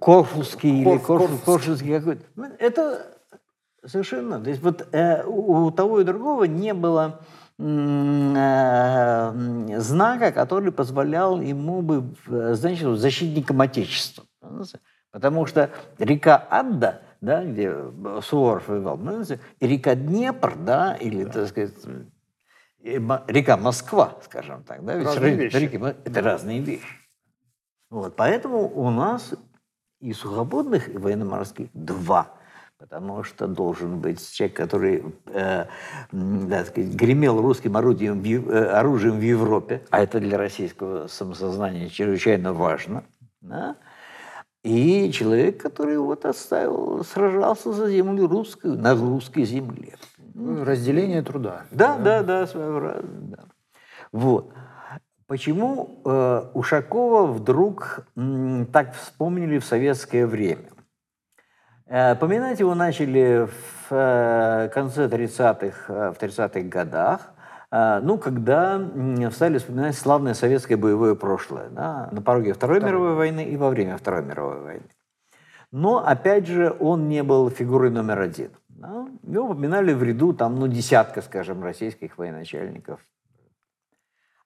Корфусский 0.00 0.80
или 0.80 0.96
Корфусский 0.96 1.98
какой-то. 1.98 2.24
Ну, 2.36 2.46
это 2.58 3.18
совершенно. 3.84 4.42
То 4.42 4.48
есть 4.48 4.62
вот 4.62 4.88
э, 4.92 5.24
у 5.26 5.70
того 5.70 6.00
и 6.00 6.04
другого 6.04 6.44
не 6.44 6.72
было 6.72 7.20
Э, 7.20 7.39
знака, 9.78 10.32
который 10.32 10.72
позволял 10.72 11.40
ему 11.40 11.82
бы 11.82 12.14
значит, 12.26 12.98
защитником 12.98 13.60
Отечества. 13.60 14.24
Потому 15.10 15.44
что 15.44 15.70
река 15.98 16.36
Адда, 16.36 17.02
да, 17.20 17.44
где 17.44 17.74
Суворов 18.22 18.68
воевал, 18.68 18.98
и 19.60 19.66
река 19.66 19.94
Днепр, 19.94 20.56
да, 20.56 20.94
или, 20.94 21.24
да. 21.24 21.32
так 21.32 21.48
сказать, 21.48 21.74
река 22.82 23.56
Москва, 23.58 24.16
скажем 24.24 24.62
так, 24.64 24.82
да, 24.84 24.94
ведь 24.94 25.06
разные 25.06 25.34
вещи. 25.34 25.56
Реки, 25.56 25.76
это 25.76 26.22
разные 26.22 26.60
вещи. 26.60 26.86
Вот, 27.90 28.16
поэтому 28.16 28.68
у 28.68 28.88
нас 28.90 29.34
и 30.00 30.12
сухопутных, 30.14 30.88
и 30.88 30.96
военно-морских 30.96 31.68
два– 31.74 32.34
потому 32.80 33.22
что 33.24 33.46
должен 33.46 34.00
быть 34.00 34.32
человек, 34.32 34.56
который 34.56 35.04
э, 35.26 35.66
да, 36.12 36.64
сказать, 36.64 36.94
гремел 36.94 37.40
русским 37.40 37.76
орудием, 37.76 38.22
э, 38.24 38.64
оружием 38.70 39.18
в 39.18 39.22
Европе, 39.22 39.82
а 39.90 40.02
это 40.02 40.18
для 40.18 40.38
российского 40.38 41.06
самосознания 41.06 41.90
чрезвычайно 41.90 42.54
важно, 42.54 43.04
да? 43.42 43.76
и 44.62 45.10
человек, 45.12 45.62
который 45.62 45.98
вот 45.98 46.24
отставил, 46.24 47.04
сражался 47.04 47.72
за 47.72 47.90
землю 47.90 48.26
русскую, 48.26 48.78
на 48.78 48.94
русской 48.94 49.44
земле. 49.44 49.96
Ну, 50.34 50.64
разделение 50.64 51.22
труда. 51.22 51.66
Да, 51.70 51.96
да, 51.96 52.22
да, 52.22 52.22
да 52.22 52.46
своеобразно. 52.46 53.08
Да. 53.20 53.44
Вот. 54.12 54.52
Почему 55.26 56.00
э, 56.04 56.42
Ушакова 56.54 57.26
вдруг 57.26 58.06
м, 58.16 58.66
так 58.66 58.94
вспомнили 58.94 59.58
в 59.58 59.64
советское 59.64 60.26
время? 60.26 60.70
Э, 61.90 62.14
поминать 62.14 62.60
его 62.60 62.76
начали 62.76 63.48
в 63.48 63.92
э, 63.92 64.68
конце 64.72 65.08
30-х, 65.08 65.92
э, 65.92 66.12
в 66.12 66.22
30-х 66.22 66.60
годах, 66.60 67.32
ну, 67.72 68.18
когда 68.18 68.84
стали 69.30 69.58
вспоминать 69.58 69.94
славное 69.94 70.34
советское 70.34 70.74
боевое 70.74 71.14
прошлое 71.14 71.68
да, 71.68 72.08
на 72.10 72.20
пороге 72.20 72.52
Второй 72.52 72.80
Второй. 72.80 72.92
мировой 72.92 73.14
войны 73.14 73.44
и 73.44 73.56
во 73.56 73.70
время 73.70 73.96
Второй 73.96 74.24
мировой 74.24 74.60
войны. 74.60 74.90
Но, 75.70 76.04
опять 76.04 76.48
же, 76.48 76.76
он 76.80 77.08
не 77.08 77.22
был 77.22 77.48
фигурой 77.48 77.90
номер 77.90 78.22
один. 78.22 78.50
Да. 78.68 79.06
Его 79.22 79.44
упоминали 79.44 79.92
в 79.92 80.02
ряду 80.02 80.32
там, 80.32 80.56
ну, 80.56 80.66
десятка, 80.66 81.22
скажем, 81.22 81.62
российских 81.62 82.18
военачальников. 82.18 82.98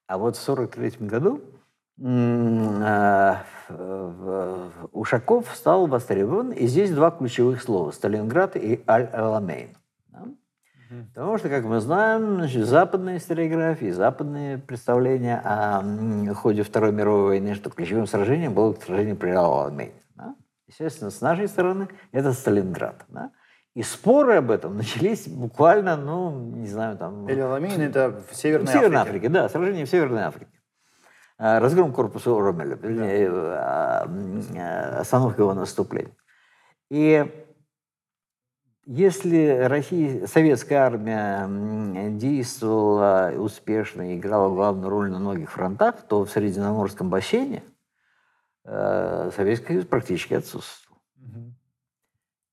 А 0.07 0.19
вот 0.19 0.37
в 0.37 0.43
1943 0.43 1.07
году 1.07 1.41
Ушаков 4.93 5.47
стал 5.55 5.87
востребован, 5.87 6.51
и 6.51 6.67
здесь 6.67 6.91
два 6.91 7.11
ключевых 7.11 7.63
слова– 7.63 7.91
Сталинград 7.93 8.57
и 8.57 8.83
Аль-Аламейн. 8.89 9.77
Потому 11.15 11.39
что, 11.39 11.49
как 11.49 11.65
мы 11.65 11.81
знаем, 11.81 12.37
значит, 12.37 12.67
западная 12.67 13.17
историография, 13.17 13.93
западные 13.93 14.59
представления 14.59 15.41
о 15.45 15.83
ходе 16.35 16.63
Второй 16.63 16.93
мировой 16.93 17.23
войны, 17.25 17.55
что 17.55 17.71
ключевым 17.71 18.07
сражением 18.07 18.55
было 18.55 18.75
сражение 18.75 19.15
при 19.15 19.31
Аламейне. 19.31 19.95
Да? 20.15 20.37
Естественно, 20.69 21.11
с 21.11 21.21
нашей 21.21 21.49
стороны 21.49 21.89
это 22.13 22.33
Сталинград. 22.33 23.05
Да? 23.09 23.31
И 23.75 23.83
споры 23.83 24.37
об 24.37 24.51
этом 24.53 24.77
начались 24.77 25.27
буквально, 25.27 25.97
ну, 25.97 26.31
не 26.55 26.69
знаю, 26.69 26.97
там... 26.97 27.27
Эль-Аламейн– 27.27 27.81
это 27.83 28.23
в 28.31 28.37
Северной, 28.37 28.67
в 28.67 28.71
Северной 28.71 29.01
Африке. 29.01 29.17
Африке. 29.17 29.29
Да, 29.31 29.49
сражение 29.49 29.87
в 29.87 29.91
Северной 29.91 30.23
Африке. 30.23 30.53
Э, 31.39 31.59
разгром 31.59 31.93
корпуса 31.93 32.31
Ромеля, 32.31 32.77
вернее, 32.77 33.31
да. 33.31 34.05
Э, 34.07 34.41
э, 34.55 34.99
остановка 35.01 35.43
его 35.43 35.55
наступления. 35.55 36.17
И 36.91 37.49
если 38.87 39.65
Россия, 39.65 40.27
советская 40.27 40.81
армия 40.81 41.49
действовала 42.11 43.33
успешно 43.37 44.13
и 44.13 44.19
играла 44.19 44.55
главную 44.55 44.91
роль 44.91 45.11
на 45.11 45.19
многих 45.19 45.51
фронтах, 45.51 46.03
то 46.03 46.25
в 46.25 46.31
Средиземноморском 46.31 47.09
бассейне 47.09 47.65
Советский 48.65 49.67
Союз 49.69 49.87
практически 49.87 50.35
отсутствовал. 50.35 51.01
Угу. 51.17 51.55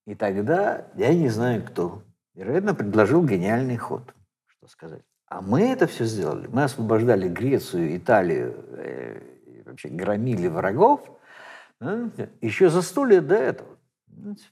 И 0.08 0.16
тогда, 0.16 0.88
я 0.96 1.14
не 1.14 1.28
знаю 1.28 1.64
кто, 1.64 2.04
вероятно, 2.34 2.74
предложил 2.74 3.26
гениальный 3.26 3.78
ход, 3.78 4.14
что 4.48 4.68
сказать. 4.68 5.04
А 5.32 5.42
мы 5.42 5.62
это 5.62 5.88
все 5.88 6.04
сделали. 6.04 6.48
Мы 6.48 6.66
освобождали 6.66 7.30
Грецию, 7.30 7.96
Италию, 7.96 8.54
э, 8.74 9.22
вообще 9.66 9.88
громили 9.88 10.50
врагов 10.50 11.00
знаете, 11.80 12.30
еще 12.42 12.70
за 12.70 12.82
сто 12.82 13.06
лет 13.06 13.28
до 13.28 13.36
этого. 13.36 13.70
Знаете. 14.08 14.44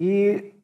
И 0.00 0.58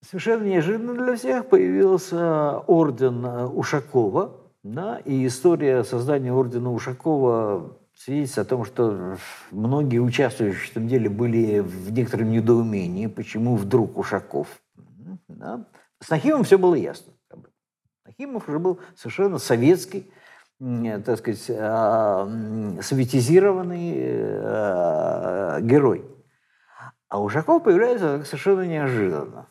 совершенно 0.00 0.44
неожиданно 0.44 0.94
для 0.94 1.16
всех 1.16 1.50
появился 1.50 2.60
орден 2.60 3.26
Ушакова. 3.26 4.40
Да, 4.62 5.00
и 5.00 5.26
история 5.26 5.84
создания 5.84 6.32
ордена 6.32 6.72
Ушакова 6.72 7.78
свидетельствует 7.94 8.46
о 8.46 8.48
том, 8.48 8.64
что 8.64 9.16
многие 9.50 9.98
участвующие 9.98 10.68
в 10.68 10.70
этом 10.70 10.88
деле 10.88 11.10
были 11.10 11.60
в 11.60 11.92
некотором 11.92 12.30
недоумении, 12.30 13.06
почему 13.06 13.56
вдруг 13.56 13.98
Ушаков. 13.98 14.48
Да. 15.28 15.66
С 16.02 16.08
Нахимом 16.08 16.44
все 16.44 16.58
было 16.58 16.74
ясно. 16.74 17.12
Нахимов 18.06 18.48
уже 18.48 18.58
был 18.58 18.80
совершенно 18.96 19.38
советский, 19.38 20.10
так 20.58 21.18
сказать, 21.18 21.50
а, 21.50 22.26
советизированный 22.82 23.94
э, 23.96 25.60
герой. 25.62 26.04
А 27.08 27.20
Ушаков 27.20 27.64
появляется 27.64 28.24
совершенно 28.24 28.66
неожиданно. 28.66 29.46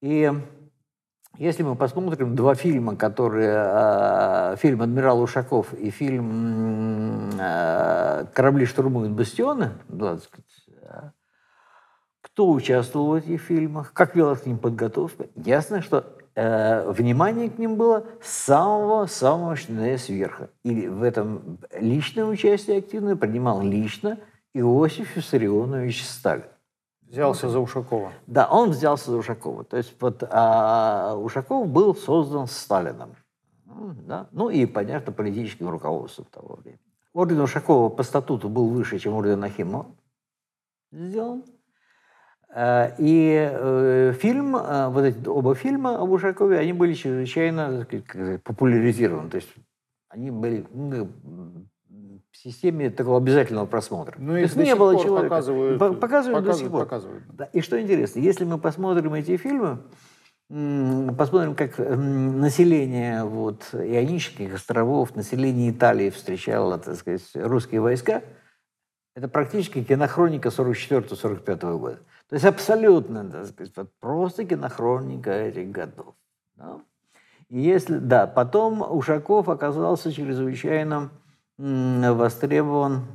И 0.00 0.32
если 1.36 1.62
мы 1.62 1.76
посмотрим 1.76 2.34
два 2.34 2.54
фильма, 2.54 2.96
которые... 2.96 3.54
А, 3.56 4.56
фильм 4.56 4.82
«Адмирал 4.82 5.20
Ушаков» 5.20 5.72
и 5.74 5.90
фильм 5.90 7.30
«Корабли 7.36 8.66
штурмуют 8.66 9.12
бастионы», 9.12 9.70
так 9.88 10.22
сказать, 10.22 10.68
кто 12.38 12.50
участвовал 12.50 13.08
в 13.08 13.14
этих 13.14 13.40
фильмах, 13.40 13.92
как 13.92 14.14
велась 14.14 14.42
к 14.42 14.46
ним 14.46 14.58
подготовка. 14.58 15.26
Ясно, 15.34 15.82
что 15.82 16.04
э, 16.36 16.88
внимание 16.88 17.50
к 17.50 17.58
ним 17.58 17.74
было 17.74 18.06
с 18.22 18.30
самого-самого 18.30 19.50
начиная 19.50 19.98
сверху. 19.98 20.44
И 20.62 20.86
в 20.86 21.02
этом 21.02 21.58
личное 21.80 22.26
участие 22.26 22.78
активное 22.78 23.16
принимал 23.16 23.60
лично 23.60 24.20
Иосиф 24.54 25.16
Виссарионович 25.16 26.06
Сталин. 26.06 26.44
Взялся 27.02 27.48
за 27.48 27.58
Ушакова. 27.58 28.12
Да, 28.28 28.46
он 28.48 28.70
взялся 28.70 29.10
за 29.10 29.16
Ушакова. 29.16 29.64
То 29.64 29.76
есть 29.76 29.92
вот 29.98 30.22
а, 30.30 31.16
Ушаков 31.16 31.66
был 31.66 31.96
создан 31.96 32.46
Сталином. 32.46 33.16
Ну, 33.64 33.94
да? 34.06 34.28
ну 34.30 34.48
и, 34.48 34.64
понятно, 34.66 35.12
политическим 35.12 35.70
руководством 35.70 36.26
того 36.26 36.54
времени. 36.54 36.78
Орден 37.14 37.40
Ушакова 37.40 37.88
по 37.88 38.04
статуту 38.04 38.48
был 38.48 38.68
выше, 38.68 39.00
чем 39.00 39.14
орден 39.14 39.40
Нахимова 39.40 39.86
сделан. 40.92 41.42
Э, 42.54 42.92
и 42.98 43.34
э, 43.50 44.12
фильм, 44.18 44.56
э, 44.56 44.88
вот 44.88 45.04
эти 45.04 45.28
оба 45.28 45.54
фильма 45.54 46.00
об 46.00 46.10
Ушакове, 46.10 46.58
они 46.58 46.72
были 46.72 46.94
чрезвычайно 46.94 47.86
сказать, 48.08 48.42
популяризированы. 48.42 49.28
То 49.28 49.36
есть 49.36 49.48
они 50.08 50.30
были 50.30 50.64
ну, 50.72 51.10
в 52.30 52.36
системе 52.36 52.90
такого 52.90 53.18
обязательного 53.18 53.66
просмотра. 53.66 54.16
Ну, 54.18 54.32
То 54.32 54.38
есть 54.38 54.56
не 54.56 54.74
было 54.74 54.98
человека. 54.98 55.28
показывают, 55.28 55.78
По- 55.78 55.92
показывают, 55.92 56.44
до 56.44 56.52
сих 56.54 56.70
пор. 56.70 56.84
показывают. 56.84 57.24
Да, 57.32 57.44
И 57.52 57.60
что 57.60 57.80
интересно, 57.80 58.20
если 58.20 58.44
мы 58.44 58.58
посмотрим 58.58 59.12
эти 59.12 59.36
фильмы, 59.36 59.80
посмотрим, 60.48 61.54
как 61.54 61.78
население 61.78 63.24
вот, 63.24 63.68
Ионических 63.74 64.54
островов, 64.54 65.14
население 65.14 65.70
Италии 65.70 66.08
встречало, 66.08 66.78
так 66.78 66.96
сказать, 66.96 67.30
русские 67.34 67.82
войска, 67.82 68.22
это 69.14 69.28
практически 69.28 69.82
кинохроника 69.84 70.48
44-45 70.48 71.78
года. 71.78 71.98
То 72.28 72.34
есть 72.34 72.44
абсолютно, 72.44 73.30
так 73.30 73.46
сказать, 73.46 73.72
вот 73.76 73.90
просто 74.00 74.44
кинохроника 74.44 75.30
этих 75.30 75.70
годов. 75.70 76.14
да. 76.56 76.80
И 77.48 77.60
если, 77.60 77.96
да, 77.96 78.26
потом 78.26 78.82
Ушаков 78.82 79.48
оказался 79.48 80.12
чрезвычайно 80.12 81.10
востребован 81.56 83.06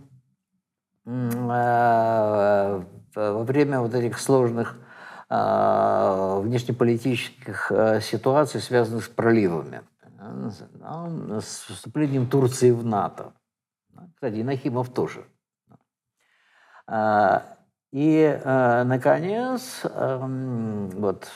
э, 1.06 2.84
во 3.16 3.44
время 3.44 3.80
вот 3.82 3.94
этих 3.94 4.18
сложных 4.20 4.76
э, 5.30 6.40
внешнеполитических 6.42 7.72
э, 7.72 8.02
ситуаций, 8.02 8.60
связанных 8.60 9.06
с 9.06 9.10
проливами, 9.10 9.84
с 11.40 11.66
вступлением 11.70 12.28
Турции 12.28 12.72
в 12.72 12.84
НАТО. 12.84 13.34
Кстати, 14.16 14.36
и 14.36 14.44
Нахимов 14.44 14.92
тоже. 14.92 15.26
А, 17.94 17.96
И, 17.96 18.40
э, 18.44 18.84
наконец, 18.86 19.82
эм, 19.84 20.90
вот 20.90 21.28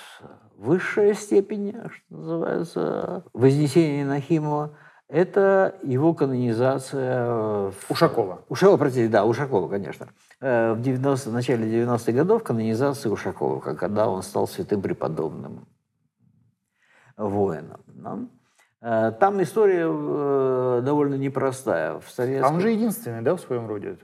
высшая 0.58 1.14
степень, 1.14 1.72
что 1.92 2.16
называется, 2.16 3.24
вознесения 3.34 4.06
Нахимова, 4.06 4.72
это 5.08 5.76
его 5.84 6.14
канонизация... 6.14 7.70
в- 7.70 7.76
Ушакова. 7.90 8.42
Ушакова, 8.50 8.78
простите, 8.78 9.08
да, 9.08 9.24
Ушакова, 9.26 9.70
конечно. 9.70 10.08
Э, 10.42 10.74
В, 10.74 10.82
90, 10.82 11.30
в 11.30 11.34
начале 11.34 11.84
90-х 11.86 12.12
годов 12.12 12.44
канонизация 12.44 13.12
Ушакова, 13.12 13.60
когда 13.60 14.10
он 14.10 14.24
стал 14.24 14.48
святым 14.48 14.82
преподобным 14.82 15.68
воином. 17.18 17.82
да. 17.88 18.20
Э, 18.82 19.12
Там 19.12 19.42
история 19.44 19.86
довольно 20.82 21.16
непростая. 21.16 22.00
В 22.00 22.08
А 22.08 22.12
советском... 22.12 22.56
он 22.56 22.62
же 22.62 22.72
единственный, 22.72 23.22
да, 23.22 23.36
в 23.36 23.40
своем 23.42 23.68
роде? 23.68 23.96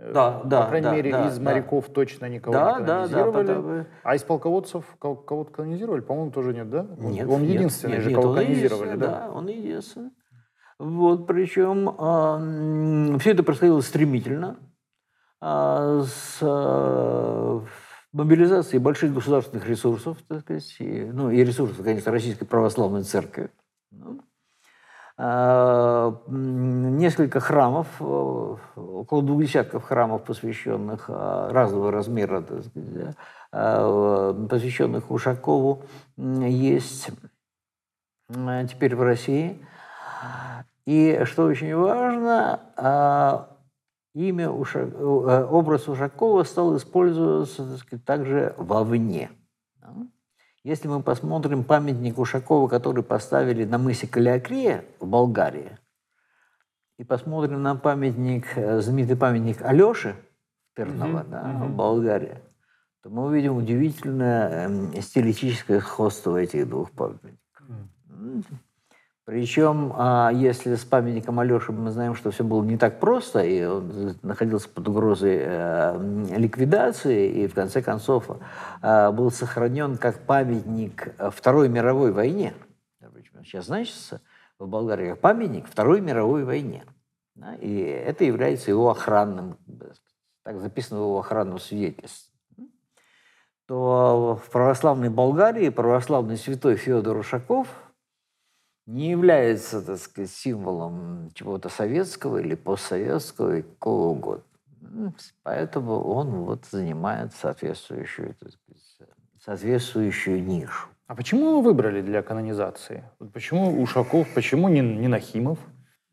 Есть, 0.00 0.10
э, 0.10 0.12
Да, 0.12 0.42
да, 0.44 0.62
По 0.62 0.68
крайней 0.68 0.84
да, 0.86 0.94
мере, 0.94 1.12
да, 1.12 1.28
из 1.28 1.38
да. 1.38 1.42
моряков 1.44 1.88
точно 1.90 2.26
никого 2.28 2.52
Да, 2.52 2.80
не 2.80 2.86
да, 2.86 3.06
да, 3.06 3.08
канонизировали. 3.08 3.46
потому- 3.46 3.86
А 4.02 4.14
из 4.14 4.22
полководцев 4.22 4.84
кого- 4.98 5.16
кого-то 5.16 5.52
канонизировали? 5.52 6.00
По-моему, 6.00 6.30
тоже 6.30 6.54
нет, 6.54 6.70
да? 6.70 6.86
Нет, 6.98 7.28
Он 7.28 7.42
нет, 7.42 7.50
единственный 7.54 7.92
нет, 7.94 8.02
же, 8.02 8.08
нет, 8.10 8.18
кого 8.20 8.30
он 8.30 8.36
канонизировали, 8.38 8.88
единственный, 8.88 9.10
да? 9.10 9.30
он 9.32 9.46
единственный. 9.48 10.10
Вот, 10.78 11.26
причем 11.26 13.18
все 13.18 13.32
это 13.32 13.42
происходило 13.42 13.80
стремительно, 13.80 14.56
а, 15.42 16.00
с 16.02 16.38
а, 16.42 17.62
мобилизацией 18.12 18.80
больших 18.82 19.12
государственных 19.12 19.66
ресурсов, 19.68 20.16
так 20.26 20.40
сказать, 20.40 20.74
и, 20.78 21.04
ну 21.04 21.30
и 21.30 21.44
ресурсов, 21.44 21.84
конечно, 21.84 22.10
Российской 22.10 22.46
Православной 22.46 23.02
Церкви. 23.02 23.50
Ну, 23.90 24.20
а, 24.20 24.22
несколько 26.28 27.40
храмов, 27.40 27.86
э, 28.00 28.56
около 28.76 29.22
двух 29.22 29.42
десятков 29.42 29.84
храмов, 29.84 30.22
посвященных 30.22 31.06
а, 31.08 31.50
разного 31.52 31.90
размера, 31.90 32.42
сказать, 32.42 33.16
посвященных 33.50 35.10
Ушакову, 35.10 35.82
есть 36.16 37.10
теперь 38.68 38.96
в 38.96 39.02
России. 39.02 39.58
И 40.86 41.22
что 41.24 41.44
очень 41.44 41.74
важно, 41.74 42.60
имя 44.14 44.50
Уша- 44.50 44.90
э, 44.90 45.44
образ 45.44 45.88
Ушакова 45.88 46.42
стал 46.44 46.76
использоваться 46.76 47.68
так 47.68 47.78
сказать, 47.78 48.04
также 48.04 48.54
вовне. 48.56 49.30
Если 50.62 50.88
мы 50.88 51.02
посмотрим 51.02 51.64
памятник 51.64 52.18
Ушакова, 52.18 52.68
который 52.68 53.02
поставили 53.02 53.64
на 53.64 53.78
мысе 53.78 54.06
Калиакрия 54.06 54.84
в 55.00 55.06
Болгарии, 55.06 55.78
и 56.98 57.04
посмотрим 57.04 57.62
на 57.62 57.76
памятник, 57.76 58.44
э, 58.56 58.80
знаменитый 58.82 59.16
памятник 59.16 59.62
Алеши 59.62 60.14
Пернова 60.74 61.20
Мгм, 61.20 61.30
да, 61.30 61.42
мгм. 61.44 61.72
в 61.72 61.76
Болгарии, 61.76 62.38
то 63.02 63.08
мы 63.08 63.24
увидим 63.24 63.56
удивительное 63.56 64.66
эм, 64.66 65.00
стилистическое 65.00 65.80
сходство 65.80 66.36
этих 66.36 66.68
двух 66.68 66.90
памятников. 66.90 67.38
М. 68.10 68.44
Причем, 69.30 69.92
а, 69.94 70.32
если 70.32 70.74
с 70.74 70.84
памятником 70.84 71.38
Алеши 71.38 71.70
мы 71.70 71.92
знаем, 71.92 72.16
что 72.16 72.32
все 72.32 72.42
было 72.42 72.64
не 72.64 72.76
так 72.76 72.98
просто, 72.98 73.44
и 73.44 73.62
он 73.62 74.16
находился 74.22 74.68
под 74.68 74.88
угрозой 74.88 75.38
э, 75.40 76.36
ликвидации, 76.36 77.30
и 77.30 77.46
в 77.46 77.54
конце 77.54 77.80
концов 77.80 78.28
э, 78.82 79.10
был 79.12 79.30
сохранен 79.30 79.98
как 79.98 80.18
памятник 80.26 81.14
Второй 81.30 81.68
мировой 81.68 82.10
войне. 82.10 82.54
Сейчас 83.44 83.66
значится 83.66 84.20
в 84.58 84.66
Болгарии 84.66 85.10
как 85.10 85.20
памятник 85.20 85.68
Второй 85.68 86.00
мировой 86.00 86.42
войне. 86.42 86.82
И 87.60 87.82
это 87.82 88.24
является 88.24 88.72
его 88.72 88.90
охранным, 88.90 89.58
так 90.42 90.58
записано 90.58 90.98
в 90.98 91.04
его 91.04 91.20
охранном 91.20 91.60
свидетельстве 91.60 92.34
то 93.68 94.40
в 94.44 94.50
православной 94.50 95.10
Болгарии 95.10 95.68
православный 95.68 96.36
святой 96.36 96.74
Федор 96.74 97.18
Ушаков 97.18 97.68
не 98.90 99.10
является, 99.10 99.80
так 99.82 99.98
сказать, 99.98 100.30
символом 100.30 101.30
чего-то 101.34 101.68
советского 101.68 102.38
или 102.38 102.54
постсоветского, 102.54 103.58
и 103.58 103.62
какого 103.62 104.08
угодно. 104.10 104.44
М, 104.82 105.14
Поэтому 105.42 106.00
он 106.02 106.30
вот 106.44 106.64
занимает 106.70 107.32
соответствующую, 107.34 108.34
так 108.40 108.50
сказать, 108.50 109.10
соответствующую 109.44 110.42
нишу. 110.44 110.88
А 111.06 111.14
почему 111.14 111.50
его 111.50 111.60
выбрали 111.60 112.02
для 112.02 112.22
канонизации? 112.22 113.02
Почему 113.32 113.82
Ушаков, 113.82 114.28
почему 114.34 114.68
не, 114.68 114.80
не 114.80 115.08
Нахимов? 115.08 115.58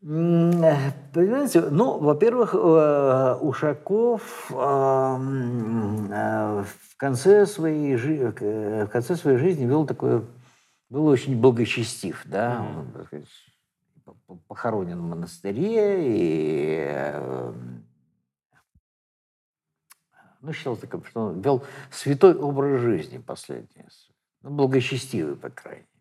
Э, 0.02 0.74
Понимаете, 1.12 1.60
ну, 1.70 1.98
во-первых, 1.98 2.54
э, 2.54 3.34
Ушаков 3.40 4.50
э, 4.50 4.54
м, 4.54 6.08
э, 6.12 6.62
в 6.62 6.96
конце 6.96 7.46
своей 7.46 7.96
жи- 7.96 8.32
э, 8.40 8.86
в 8.86 8.90
конце 8.90 9.16
своей 9.16 9.38
жизни 9.38 9.66
вел 9.66 9.86
такое, 9.86 10.22
был 10.90 11.06
очень 11.06 11.40
благочестив, 11.40 12.22
да, 12.26 12.60
Мгм. 12.62 12.78
он, 12.96 13.04
сказать, 13.06 13.28
по- 14.04 14.14
по- 14.26 14.36
похоронен 14.48 14.98
в 15.00 15.08
монастыре 15.08 16.16
и 16.16 16.76
э, 16.88 17.52
ну, 20.40 20.52
считал 20.52 20.76
таким, 20.76 21.04
что 21.04 21.26
он 21.26 21.40
вел 21.40 21.64
святой 21.90 22.34
образ 22.34 22.80
жизни 22.80 23.18
последний, 23.18 23.84
ну, 24.42 24.50
благочестивый, 24.50 25.36
по 25.36 25.50
крайней 25.50 25.80
мере. 25.82 25.97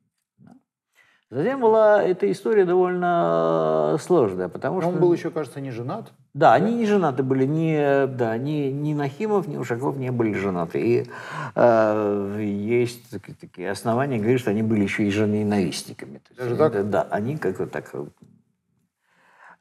Затем 1.30 1.60
была 1.60 2.02
эта 2.02 2.32
история 2.32 2.64
довольно 2.64 3.98
сложная, 4.00 4.48
потому 4.48 4.80
что... 4.80 4.90
Он 4.90 5.00
был 5.00 5.12
еще, 5.12 5.30
кажется, 5.30 5.60
не 5.60 5.72
женат. 5.72 6.14
Да, 6.34 6.54
они 6.54 6.74
не 6.74 6.86
женаты 6.86 7.22
были, 7.22 7.46
ни, 7.46 8.06
да, 8.16 8.38
ни, 8.38 8.70
ни 8.70 8.94
Нахимов, 8.94 9.46
ни 9.48 9.58
Ушаков 9.58 9.98
не 9.98 10.10
были 10.10 10.34
женаты. 10.34 10.80
И 10.80 11.10
э, 11.56 12.42
есть 12.42 13.10
таки- 13.10 13.34
такие 13.34 13.70
основания 13.72 14.20
говорить, 14.20 14.40
что 14.40 14.52
они 14.52 14.64
были 14.64 14.84
еще 14.84 15.04
и 15.04 15.12
жены-ненавистниками. 15.12 16.22
Даже 16.38 16.56
так? 16.56 16.72
да, 16.72 16.84
Да, 16.84 17.08
они 17.12 17.36
как-то 17.36 17.68
так, 17.68 17.94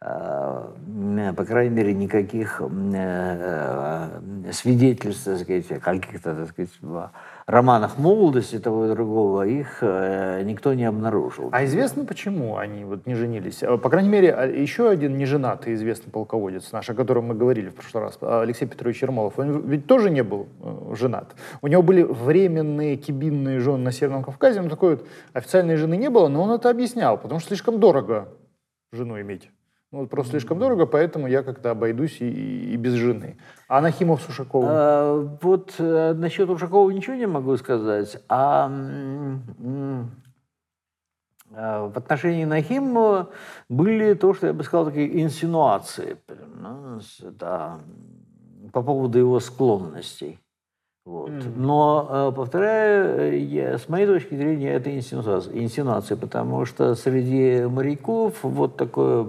э, 0.03 0.73
по 1.33 1.45
крайней 1.45 1.75
мере, 1.75 1.95
никаких 1.95 2.61
м, 2.61 2.93
э, 2.95 4.53
свидетельств, 4.53 5.25
так 5.25 5.41
сказать, 5.41 5.67
каких-то, 5.67 6.35
так 6.37 6.49
сказать, 6.51 6.71
романах 7.47 7.97
молодости 7.99 8.59
того 8.59 8.87
и 8.87 8.91
другого, 8.91 9.47
их 9.47 9.79
э, 9.81 10.43
никто 10.45 10.75
не 10.75 10.85
обнаружил. 10.85 11.49
А 11.53 11.65
известно, 11.65 12.05
почему 12.05 12.57
они 12.57 12.85
вот 12.85 13.07
не 13.07 13.15
женились? 13.15 13.63
А, 13.63 13.79
По 13.79 13.89
крайней 13.89 14.09
мере, 14.09 14.33
а, 14.33 14.47
еще 14.47 14.91
один 14.91 15.17
неженатый 15.17 15.75
известный 15.75 16.11
полководец 16.11 16.73
наш, 16.73 16.91
о 16.91 16.95
котором 16.95 17.27
мы 17.27 17.35
говорили 17.35 17.69
в 17.69 17.75
прошлый 17.75 18.03
раз, 18.03 18.19
а, 18.21 18.43
Алексей 18.43 18.67
Петрович 18.67 19.01
Ермолов, 19.03 19.39
он 19.39 19.69
ведь 19.69 19.87
тоже 19.87 20.11
не 20.11 20.23
был 20.23 20.49
э, 20.61 20.95
женат. 20.97 21.37
У 21.63 21.69
него 21.69 21.83
были 21.83 22.03
временные 22.03 22.97
кибинные 22.97 23.61
жены 23.61 23.85
на 23.85 23.93
Северном 23.93 24.25
Кавказе, 24.25 24.61
но 24.61 24.69
такой 24.69 24.97
вот 24.97 25.07
официальной 25.33 25.77
жены 25.77 25.97
не 25.97 26.11
было, 26.11 26.27
но 26.27 26.43
он 26.43 26.51
это 26.51 26.69
объяснял, 26.69 27.17
потому 27.17 27.39
что 27.39 27.49
слишком 27.49 27.79
дорого 27.79 28.29
жену 28.93 29.21
иметь. 29.21 29.51
Ну, 29.97 30.07
просто 30.07 30.33
слишком 30.33 30.59
дорого, 30.59 30.85
поэтому 30.85 31.27
я 31.27 31.43
как-то 31.43 31.71
обойдусь 31.71 32.21
и, 32.21 32.75
и 32.75 32.77
без 32.77 32.93
жены. 32.93 33.39
А 33.67 33.81
Нахимов 33.81 34.21
с 34.21 34.29
Ушаковым? 34.29 34.69
А, 34.71 35.39
вот 35.41 35.75
а, 35.79 36.13
насчет 36.13 36.51
Ушакова 36.51 36.91
ничего 36.91 37.17
не 37.17 37.27
могу 37.27 37.57
сказать. 37.57 38.23
А, 38.29 38.71
а 41.51 41.89
в 41.89 41.97
отношении 41.97 42.45
Нахимова 42.45 43.31
были 43.71 44.13
то, 44.13 44.35
что 44.35 44.49
я 44.49 44.53
бы 44.53 44.65
сказал, 44.65 44.85
такие 44.85 45.23
инсинуации 45.23 46.19
ну, 46.61 47.01
да, 47.31 47.81
по 48.71 48.83
поводу 48.83 49.19
его 49.19 49.41
склонностей. 49.41 50.41
Вот. 51.07 51.31
Mm-hmm. 51.31 51.53
Но, 51.57 52.09
э, 52.11 52.33
повторяю, 52.35 53.49
я, 53.49 53.79
с 53.79 53.89
моей 53.89 54.07
точки 54.07 54.35
зрения, 54.35 54.73
это 54.73 54.95
инсинуация, 54.95 55.57
инсинуация, 55.57 56.17
потому 56.17 56.65
что 56.65 56.97
среди 56.97 57.65
моряков 57.65 58.43
вот 58.43 58.77
такое 58.77 59.23
э, 59.23 59.27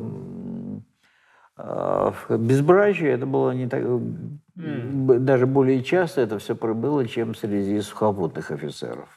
безбрачие, 2.30 3.12
это 3.12 3.26
было 3.26 3.52
не 3.52 3.68
так, 3.68 3.82
mm. 3.82 5.20
даже 5.20 5.48
более 5.48 5.84
часто 5.84 6.22
это 6.22 6.38
все 6.40 6.56
было, 6.56 7.08
чем 7.08 7.34
среди 7.36 7.82
сухопутных 7.82 8.52
офицеров. 8.52 9.10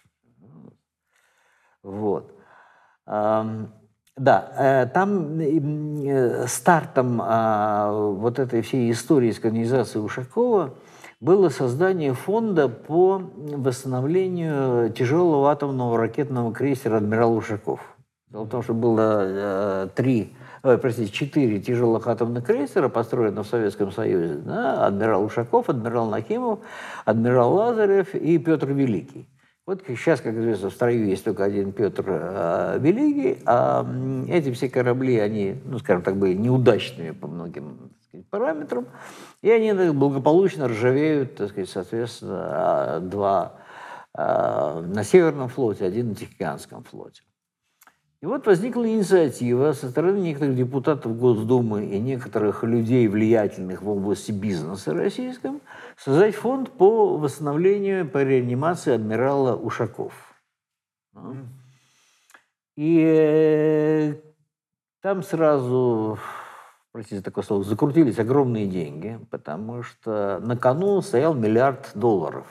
Вот. 1.82 2.34
Да, 3.07 4.53
э, 4.59 4.86
там 4.93 5.41
стартом 6.47 7.20
а, 7.22 7.91
вот 7.93 8.38
этой 8.38 8.61
всей 8.61 8.91
истории 8.91 9.30
с 9.30 9.38
канонизацией 9.38 10.05
Ушакова– 10.05 10.74
было 11.20 11.51
создание 11.51 12.14
фонда 12.14 12.68
по 12.68 13.20
восстановлению 13.36 14.91
тяжелого 14.91 15.51
атомного 15.51 15.99
ракетного 15.99 16.53
крейсера 16.53 16.97
«Адмирал 16.97 17.36
Ушаков». 17.36 17.80
Дело 18.30 18.45
в 18.45 18.49
том, 18.49 18.62
что 18.62 18.72
было 18.74 19.22
э, 19.22 19.88
три, 19.95 20.34
э, 20.63 20.79
простите, 20.79 21.13
четыре 21.13 21.61
тяжелых 21.61 22.07
атомных 22.07 22.45
крейсера, 22.45 22.89
построенных 22.89 23.47
в 23.47 23.49
Советском 23.49 23.93
Союзе. 23.93 24.35
Да? 24.37 24.87
Адмирал 24.87 25.25
Ушаков, 25.25 25.69
адмирал 25.69 26.09
Нахимов, 26.09 26.61
адмирал 27.05 27.55
Лазарев 27.55 28.15
и 28.15 28.39
Петр 28.39 28.73
Великий. 28.73 29.29
Вот 29.67 29.83
сейчас, 29.87 30.21
как 30.21 30.35
известно, 30.35 30.71
в 30.71 30.73
строю 30.73 31.07
есть 31.07 31.25
только 31.25 31.45
один 31.45 31.73
Петр 31.73 32.05
э, 32.07 32.79
Великий, 32.81 33.39
а 33.47 33.87
эти 34.29 34.53
все 34.53 34.69
корабли, 34.69 35.19
они, 35.19 35.61
ну, 35.65 35.79
скажем 35.79 36.03
так, 36.03 36.17
были 36.17 36.35
неудачными 36.35 37.13
по 37.13 37.29
многим 37.29 37.93
сказать, 38.09 38.29
параметрам, 38.29 38.87
и 39.43 39.51
они 39.51 39.73
благополучно 39.93 40.67
ржавеют, 40.69 41.37
так 41.37 41.51
сказать, 41.51 41.71
соответственно, 41.71 42.41
а, 42.43 43.01
два 43.01 43.53
а, 44.13 44.81
на 44.81 45.05
Северном 45.05 45.49
флоте, 45.49 45.85
один 45.85 46.11
на 46.11 46.15
Тихоокеанском 46.17 46.83
флоте. 46.83 47.23
И 48.23 48.27
вот 48.27 48.47
возникла 48.47 48.87
инициатива 48.87 49.73
со 49.73 49.89
стороны 49.89 50.18
некоторых 50.18 50.55
депутатов 50.55 51.18
Госдумы 51.18 51.87
и 51.87 51.99
некоторых 51.99 52.64
людей, 52.64 53.09
влиятельных 53.09 53.81
в 53.81 53.89
области 53.89 54.31
бизнеса 54.31 54.93
российском, 54.93 55.62
создать 55.97 56.35
фонд 56.35 56.71
по 56.71 57.16
восстановлению, 57.16 58.07
по 58.07 58.23
реанимации 58.23 58.93
адмирала 58.93 59.57
Ушаков. 59.57 60.12
И 62.77 63.03
э, 63.03 64.14
там 65.01 65.23
сразу 65.23 66.18
простите 66.93 67.23
такое 67.23 67.45
слово, 67.45 67.64
закрутились 67.64 68.18
огромные 68.18 68.66
деньги, 68.66 69.18
потому 69.31 69.83
что 69.83 70.41
на 70.41 70.57
кону 70.57 71.01
стоял 71.01 71.35
миллиард 71.35 71.93
долларов. 71.95 72.47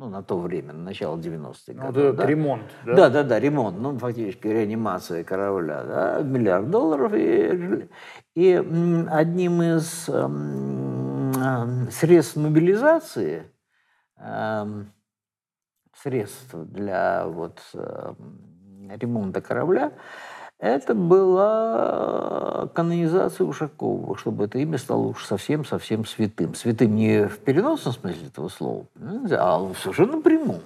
Ну, 0.00 0.08
на 0.08 0.22
то 0.22 0.38
время, 0.38 0.72
на 0.72 0.84
начало 0.84 1.18
90-х 1.18 1.74
ну, 1.74 1.92
годов. 1.92 2.16
да? 2.16 2.26
ремонт, 2.26 2.62
да? 2.86 2.94
Да, 2.94 3.10
да, 3.10 3.22
да, 3.22 3.38
ремонт. 3.38 3.78
Ну, 3.78 3.98
фактически 3.98 4.46
реанимация 4.46 5.24
корабля. 5.24 5.84
Да? 5.84 6.22
Миллиард 6.22 6.70
долларов. 6.70 7.12
И, 7.14 7.86
и 8.34 8.54
одним 9.10 9.60
из 9.60 10.08
э, 10.08 11.90
средств 11.90 12.36
мобилизации, 12.36 13.52
э, 14.16 14.84
средств 16.02 16.54
для 16.54 17.26
вот, 17.26 17.60
э, 17.74 18.14
ремонта 18.98 19.42
корабля, 19.42 19.92
это 20.60 20.94
была 20.94 22.68
канонизация 22.74 23.46
Ушакова, 23.46 24.16
чтобы 24.16 24.44
это 24.44 24.58
имя 24.58 24.78
стало 24.78 25.08
уж 25.08 25.24
совсем-совсем 25.24 26.04
святым. 26.04 26.54
Святым 26.54 26.94
не 26.94 27.26
в 27.26 27.38
переносном 27.38 27.94
смысле 27.94 28.26
этого 28.26 28.48
слова, 28.48 28.84
а 29.30 29.72
совершенно 29.80 30.16
напрямую. 30.16 30.60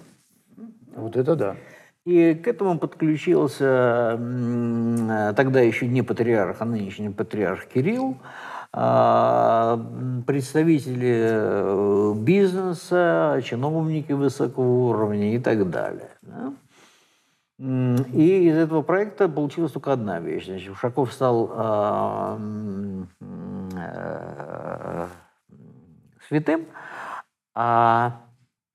Вот 0.96 1.16
это 1.16 1.36
да. 1.36 1.56
И 2.04 2.34
к 2.34 2.48
этому 2.48 2.78
подключился 2.78 4.18
тогда 5.36 5.60
еще 5.60 5.86
не 5.86 6.02
патриарх, 6.02 6.56
а 6.60 6.64
нынешний 6.64 7.08
патриарх 7.08 7.66
Кирилл, 7.66 8.18
а, 8.76 9.80
представители 10.26 11.28
э, 11.30 12.14
бизнеса, 12.16 13.40
чиновники 13.44 14.10
высокого 14.10 14.88
уровня 14.88 15.36
и 15.36 15.38
так 15.38 15.70
далее. 15.70 16.10
И 17.64 18.48
из 18.48 18.56
этого 18.56 18.82
проекта 18.82 19.26
получилась 19.26 19.72
только 19.72 19.92
одна 19.92 20.20
вещь. 20.20 20.46
Значит, 20.46 20.70
Ушаков 20.70 21.10
стал 21.14 21.50
э, 21.50 22.38
э, 23.76 25.08
святым, 26.28 26.66
а 27.54 28.20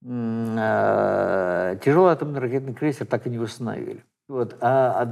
э, 0.03 1.77
тяжелый 1.83 2.13
атомный 2.13 2.39
ракетный 2.39 2.73
крейсер 2.73 3.05
так 3.05 3.27
и 3.27 3.29
не 3.29 3.37
восстановили. 3.37 4.03
Вот. 4.27 4.57
А, 4.59 5.03
а 5.03 5.05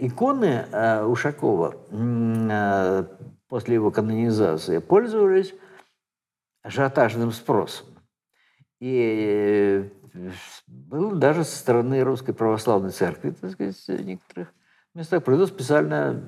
иконы 0.00 0.66
э, 0.72 1.04
Ушакова 1.04 1.76
э, 1.92 3.04
после 3.48 3.74
его 3.74 3.92
канонизации 3.92 4.78
пользовались 4.78 5.54
ажиотажным 6.64 7.30
спросом. 7.30 7.86
И 8.80 9.88
было 10.66 11.14
даже 11.14 11.44
со 11.44 11.56
стороны 11.56 12.02
Русской 12.02 12.32
Православной 12.32 12.90
Церкви, 12.90 13.30
так 13.30 13.52
сказать, 13.52 13.76
в 13.76 14.04
некоторых 14.04 14.52
местах 14.94 15.24
произошло 15.24 15.54
специальное 15.54 16.22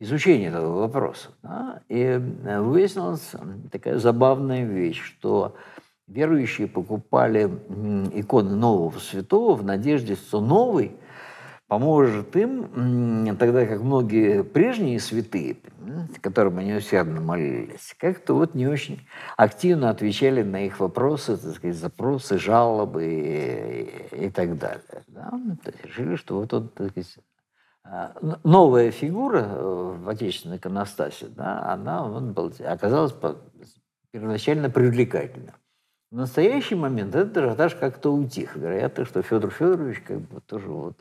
изучение 0.00 0.48
этого 0.48 0.80
вопроса. 0.80 1.30
Да? 1.42 1.82
И 1.88 1.98
э, 1.98 2.60
выяснилась 2.60 3.32
такая 3.70 3.98
забавная 3.98 4.64
вещь, 4.64 5.00
что 5.00 5.56
верующие 6.08 6.66
покупали 6.66 7.44
иконы 8.12 8.54
нового 8.54 8.98
святого 8.98 9.54
в 9.54 9.64
надежде, 9.64 10.16
что 10.16 10.40
новый 10.40 10.96
поможет 11.72 12.36
им, 12.36 13.34
тогда 13.38 13.64
как 13.64 13.80
многие 13.80 14.44
прежние 14.44 15.00
святые, 15.00 15.56
которым 16.20 16.58
они 16.58 16.74
усердно 16.74 17.22
молились, 17.22 17.94
как-то 17.98 18.34
вот 18.34 18.54
не 18.54 18.66
очень 18.66 19.08
активно 19.38 19.88
отвечали 19.88 20.42
на 20.42 20.66
их 20.66 20.80
вопросы, 20.80 21.38
так 21.38 21.54
сказать, 21.54 21.76
запросы, 21.76 22.36
жалобы 22.36 23.06
и, 23.06 24.26
и 24.26 24.28
так 24.28 24.58
далее. 24.58 25.02
Да? 25.06 25.30
То 25.64 25.70
есть 25.70 25.82
решили, 25.86 26.16
что 26.16 26.40
вот 26.40 26.52
он, 26.52 26.68
так 26.68 26.90
сказать, 26.90 27.16
а, 27.84 28.16
новая 28.44 28.90
фигура 28.90 29.42
э, 29.42 29.96
в 29.96 30.08
отечественной 30.10 30.58
иконостасе, 30.58 31.28
да, 31.28 31.72
она 31.72 32.04
он 32.04 32.34
был, 32.34 32.52
оказалась 32.66 33.14
первоначально 34.10 34.68
привлекательна. 34.68 35.54
В 36.10 36.16
настоящий 36.16 36.74
момент 36.74 37.14
этот 37.14 37.34
ажиотаж 37.38 37.76
как-то 37.76 38.12
утих. 38.12 38.56
Вероятно, 38.56 39.06
что 39.06 39.22
Федор 39.22 39.50
Федорович 39.50 40.02
как 40.06 40.20
бы 40.20 40.42
тоже 40.42 40.68
вот 40.68 40.98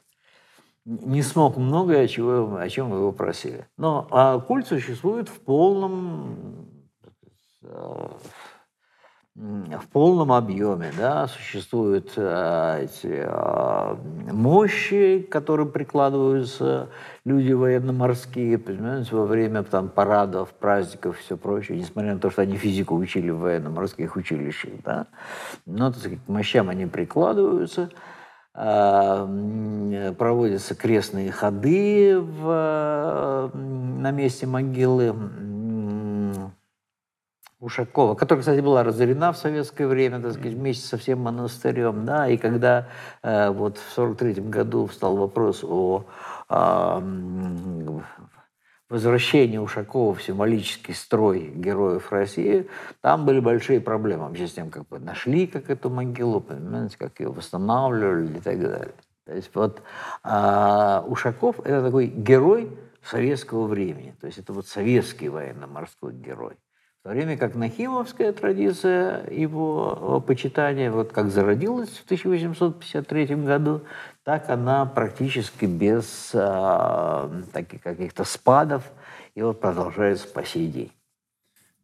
не 0.86 1.22
смог 1.22 1.58
многое, 1.58 2.08
чего, 2.08 2.58
о 2.58 2.70
чем 2.70 2.94
его 2.94 3.12
просили. 3.12 3.68
Но 3.78 4.08
а 4.12 4.40
культ 4.40 4.68
существует 4.68 5.30
в 5.30 5.40
полном, 5.40 6.68
э, 7.64 8.08
в 9.36 9.88
полном 9.92 10.32
объеме. 10.32 10.92
Да? 10.98 11.28
Существуют 11.28 12.14
а, 12.18 12.80
эти 12.80 13.24
а, 13.26 13.96
мощи, 14.32 15.20
к 15.22 15.32
которым 15.32 15.72
прикладываются 15.72 16.90
люди 17.26 17.54
военно-морские, 17.54 18.58
понимаете, 18.58 19.16
во 19.16 19.26
время 19.26 19.64
там, 19.64 19.88
парадов, 19.88 20.50
праздников 20.50 21.20
все 21.20 21.38
прочее, 21.38 21.78
несмотря 21.78 22.16
на 22.16 22.20
то, 22.20 22.32
что 22.32 22.42
они 22.42 22.58
физику 22.58 22.96
учили 22.96 23.30
в 23.30 23.40
военно-морских 23.40 24.16
училищах. 24.16 24.72
Да? 24.84 25.08
Но, 25.68 25.92
так 25.92 26.00
сказать, 26.00 26.20
к 26.26 26.28
мощам 26.28 26.70
они 26.70 26.88
прикладываются– 26.88 27.92
проводятся 30.18 30.76
крестные 30.76 31.32
ходы 31.32 32.20
в, 32.20 33.52
на 33.54 34.12
месте 34.12 34.46
могилы 34.46 35.16
Ушакова, 37.62 38.16
которая, 38.16 38.42
кстати, 38.42 38.60
была 38.60 38.84
разорена 38.84 39.32
в 39.32 39.38
советское 39.38 39.86
время, 39.86 40.20
так 40.20 40.34
сказать, 40.34 40.54
вместе 40.54 40.88
со 40.88 40.98
всем 40.98 41.20
монастырем, 41.20 42.06
да, 42.06 42.28
и 42.28 42.36
когда 42.36 42.88
э, 43.22 43.52
вот 43.52 43.78
в 43.78 43.92
43 43.94 44.34
году 44.42 44.88
встал 44.88 45.16
вопрос 45.16 45.64
о 45.64 46.06
э, 46.50 47.02
возвращение 48.90 49.62
Ушакова 49.62 50.16
в 50.16 50.24
символический 50.24 50.96
строй 50.96 51.54
героев 51.56 52.12
России, 52.12 52.68
там 53.00 53.28
были 53.28 53.40
большие 53.40 53.80
проблемы 53.80 54.28
вообще 54.28 54.48
с 54.48 54.54
тем, 54.54 54.72
как 54.72 54.88
бы 54.88 54.98
нашли 54.98 55.46
как 55.46 55.70
эту 55.70 55.92
могилу, 55.92 56.42
понимаете, 56.42 56.98
как 56.98 57.20
ее 57.20 57.30
восстанавливали 57.30 58.40
и 58.40 58.42
так 58.42 58.60
далее. 58.60 58.96
То 59.26 59.34
есть 59.34 59.52
вот 59.54 59.82
а, 60.24 61.04
Ушаков– 61.08 61.60
это 61.64 61.84
такой 61.84 62.08
герой 62.08 62.78
советского 63.04 63.68
времени. 63.68 64.16
То 64.20 64.28
есть 64.28 64.40
это 64.40 64.54
вот 64.54 64.68
советский 64.68 65.30
военно-морской 65.30 66.14
герой. 66.14 66.56
В 67.00 67.04
то 67.04 67.10
время 67.10 67.36
как 67.36 67.56
нахимовская 67.56 68.32
традиция 68.32 69.28
его 69.32 70.24
почитания, 70.26 70.92
вот 70.92 71.12
как 71.12 71.32
зародилась 71.32 71.90
в 71.90 72.06
1853 72.06 73.26
году, 73.38 73.82
так 74.24 74.50
она 74.50 74.86
практически 74.86 75.66
без 75.66 76.32
а, 76.36 77.32
таких 77.54 77.82
каких-то 77.82 78.24
спадов 78.24 78.84
и 79.34 79.42
вот 79.42 79.60
продолжается 79.60 80.28
по 80.28 80.44
сей 80.44 80.68
день. 80.68 80.92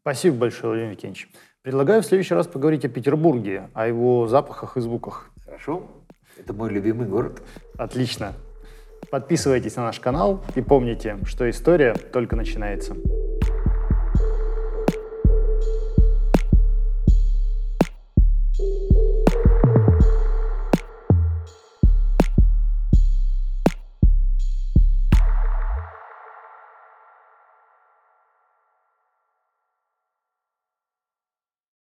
Спасибо 0.01 0.37
большое, 0.37 0.73
Владимир 0.73 0.91
Евгеньевич. 0.91 1.29
Предлагаю 1.63 2.01
в 2.01 2.05
следующий 2.05 2.35
раз 2.35 2.47
поговорить 2.47 2.85
о 2.85 2.89
Петербурге, 2.89 3.69
о 3.73 3.87
его 3.87 4.27
запахах 4.27 4.77
и 4.77 4.81
звуках. 4.81 5.31
Хорошо. 5.43 5.96
Это 6.39 6.53
мой 6.53 6.69
любимый 6.69 7.07
город. 7.07 7.41
Отлично. 7.77 8.33
Подписывайтесь 9.09 9.75
на 9.75 9.83
наш 9.83 9.99
канал 9.99 10.43
и 10.55 10.61
помните, 10.61 11.17
что 11.25 11.49
история 11.49 11.93
только 11.93 12.35
начинается. 12.35 12.95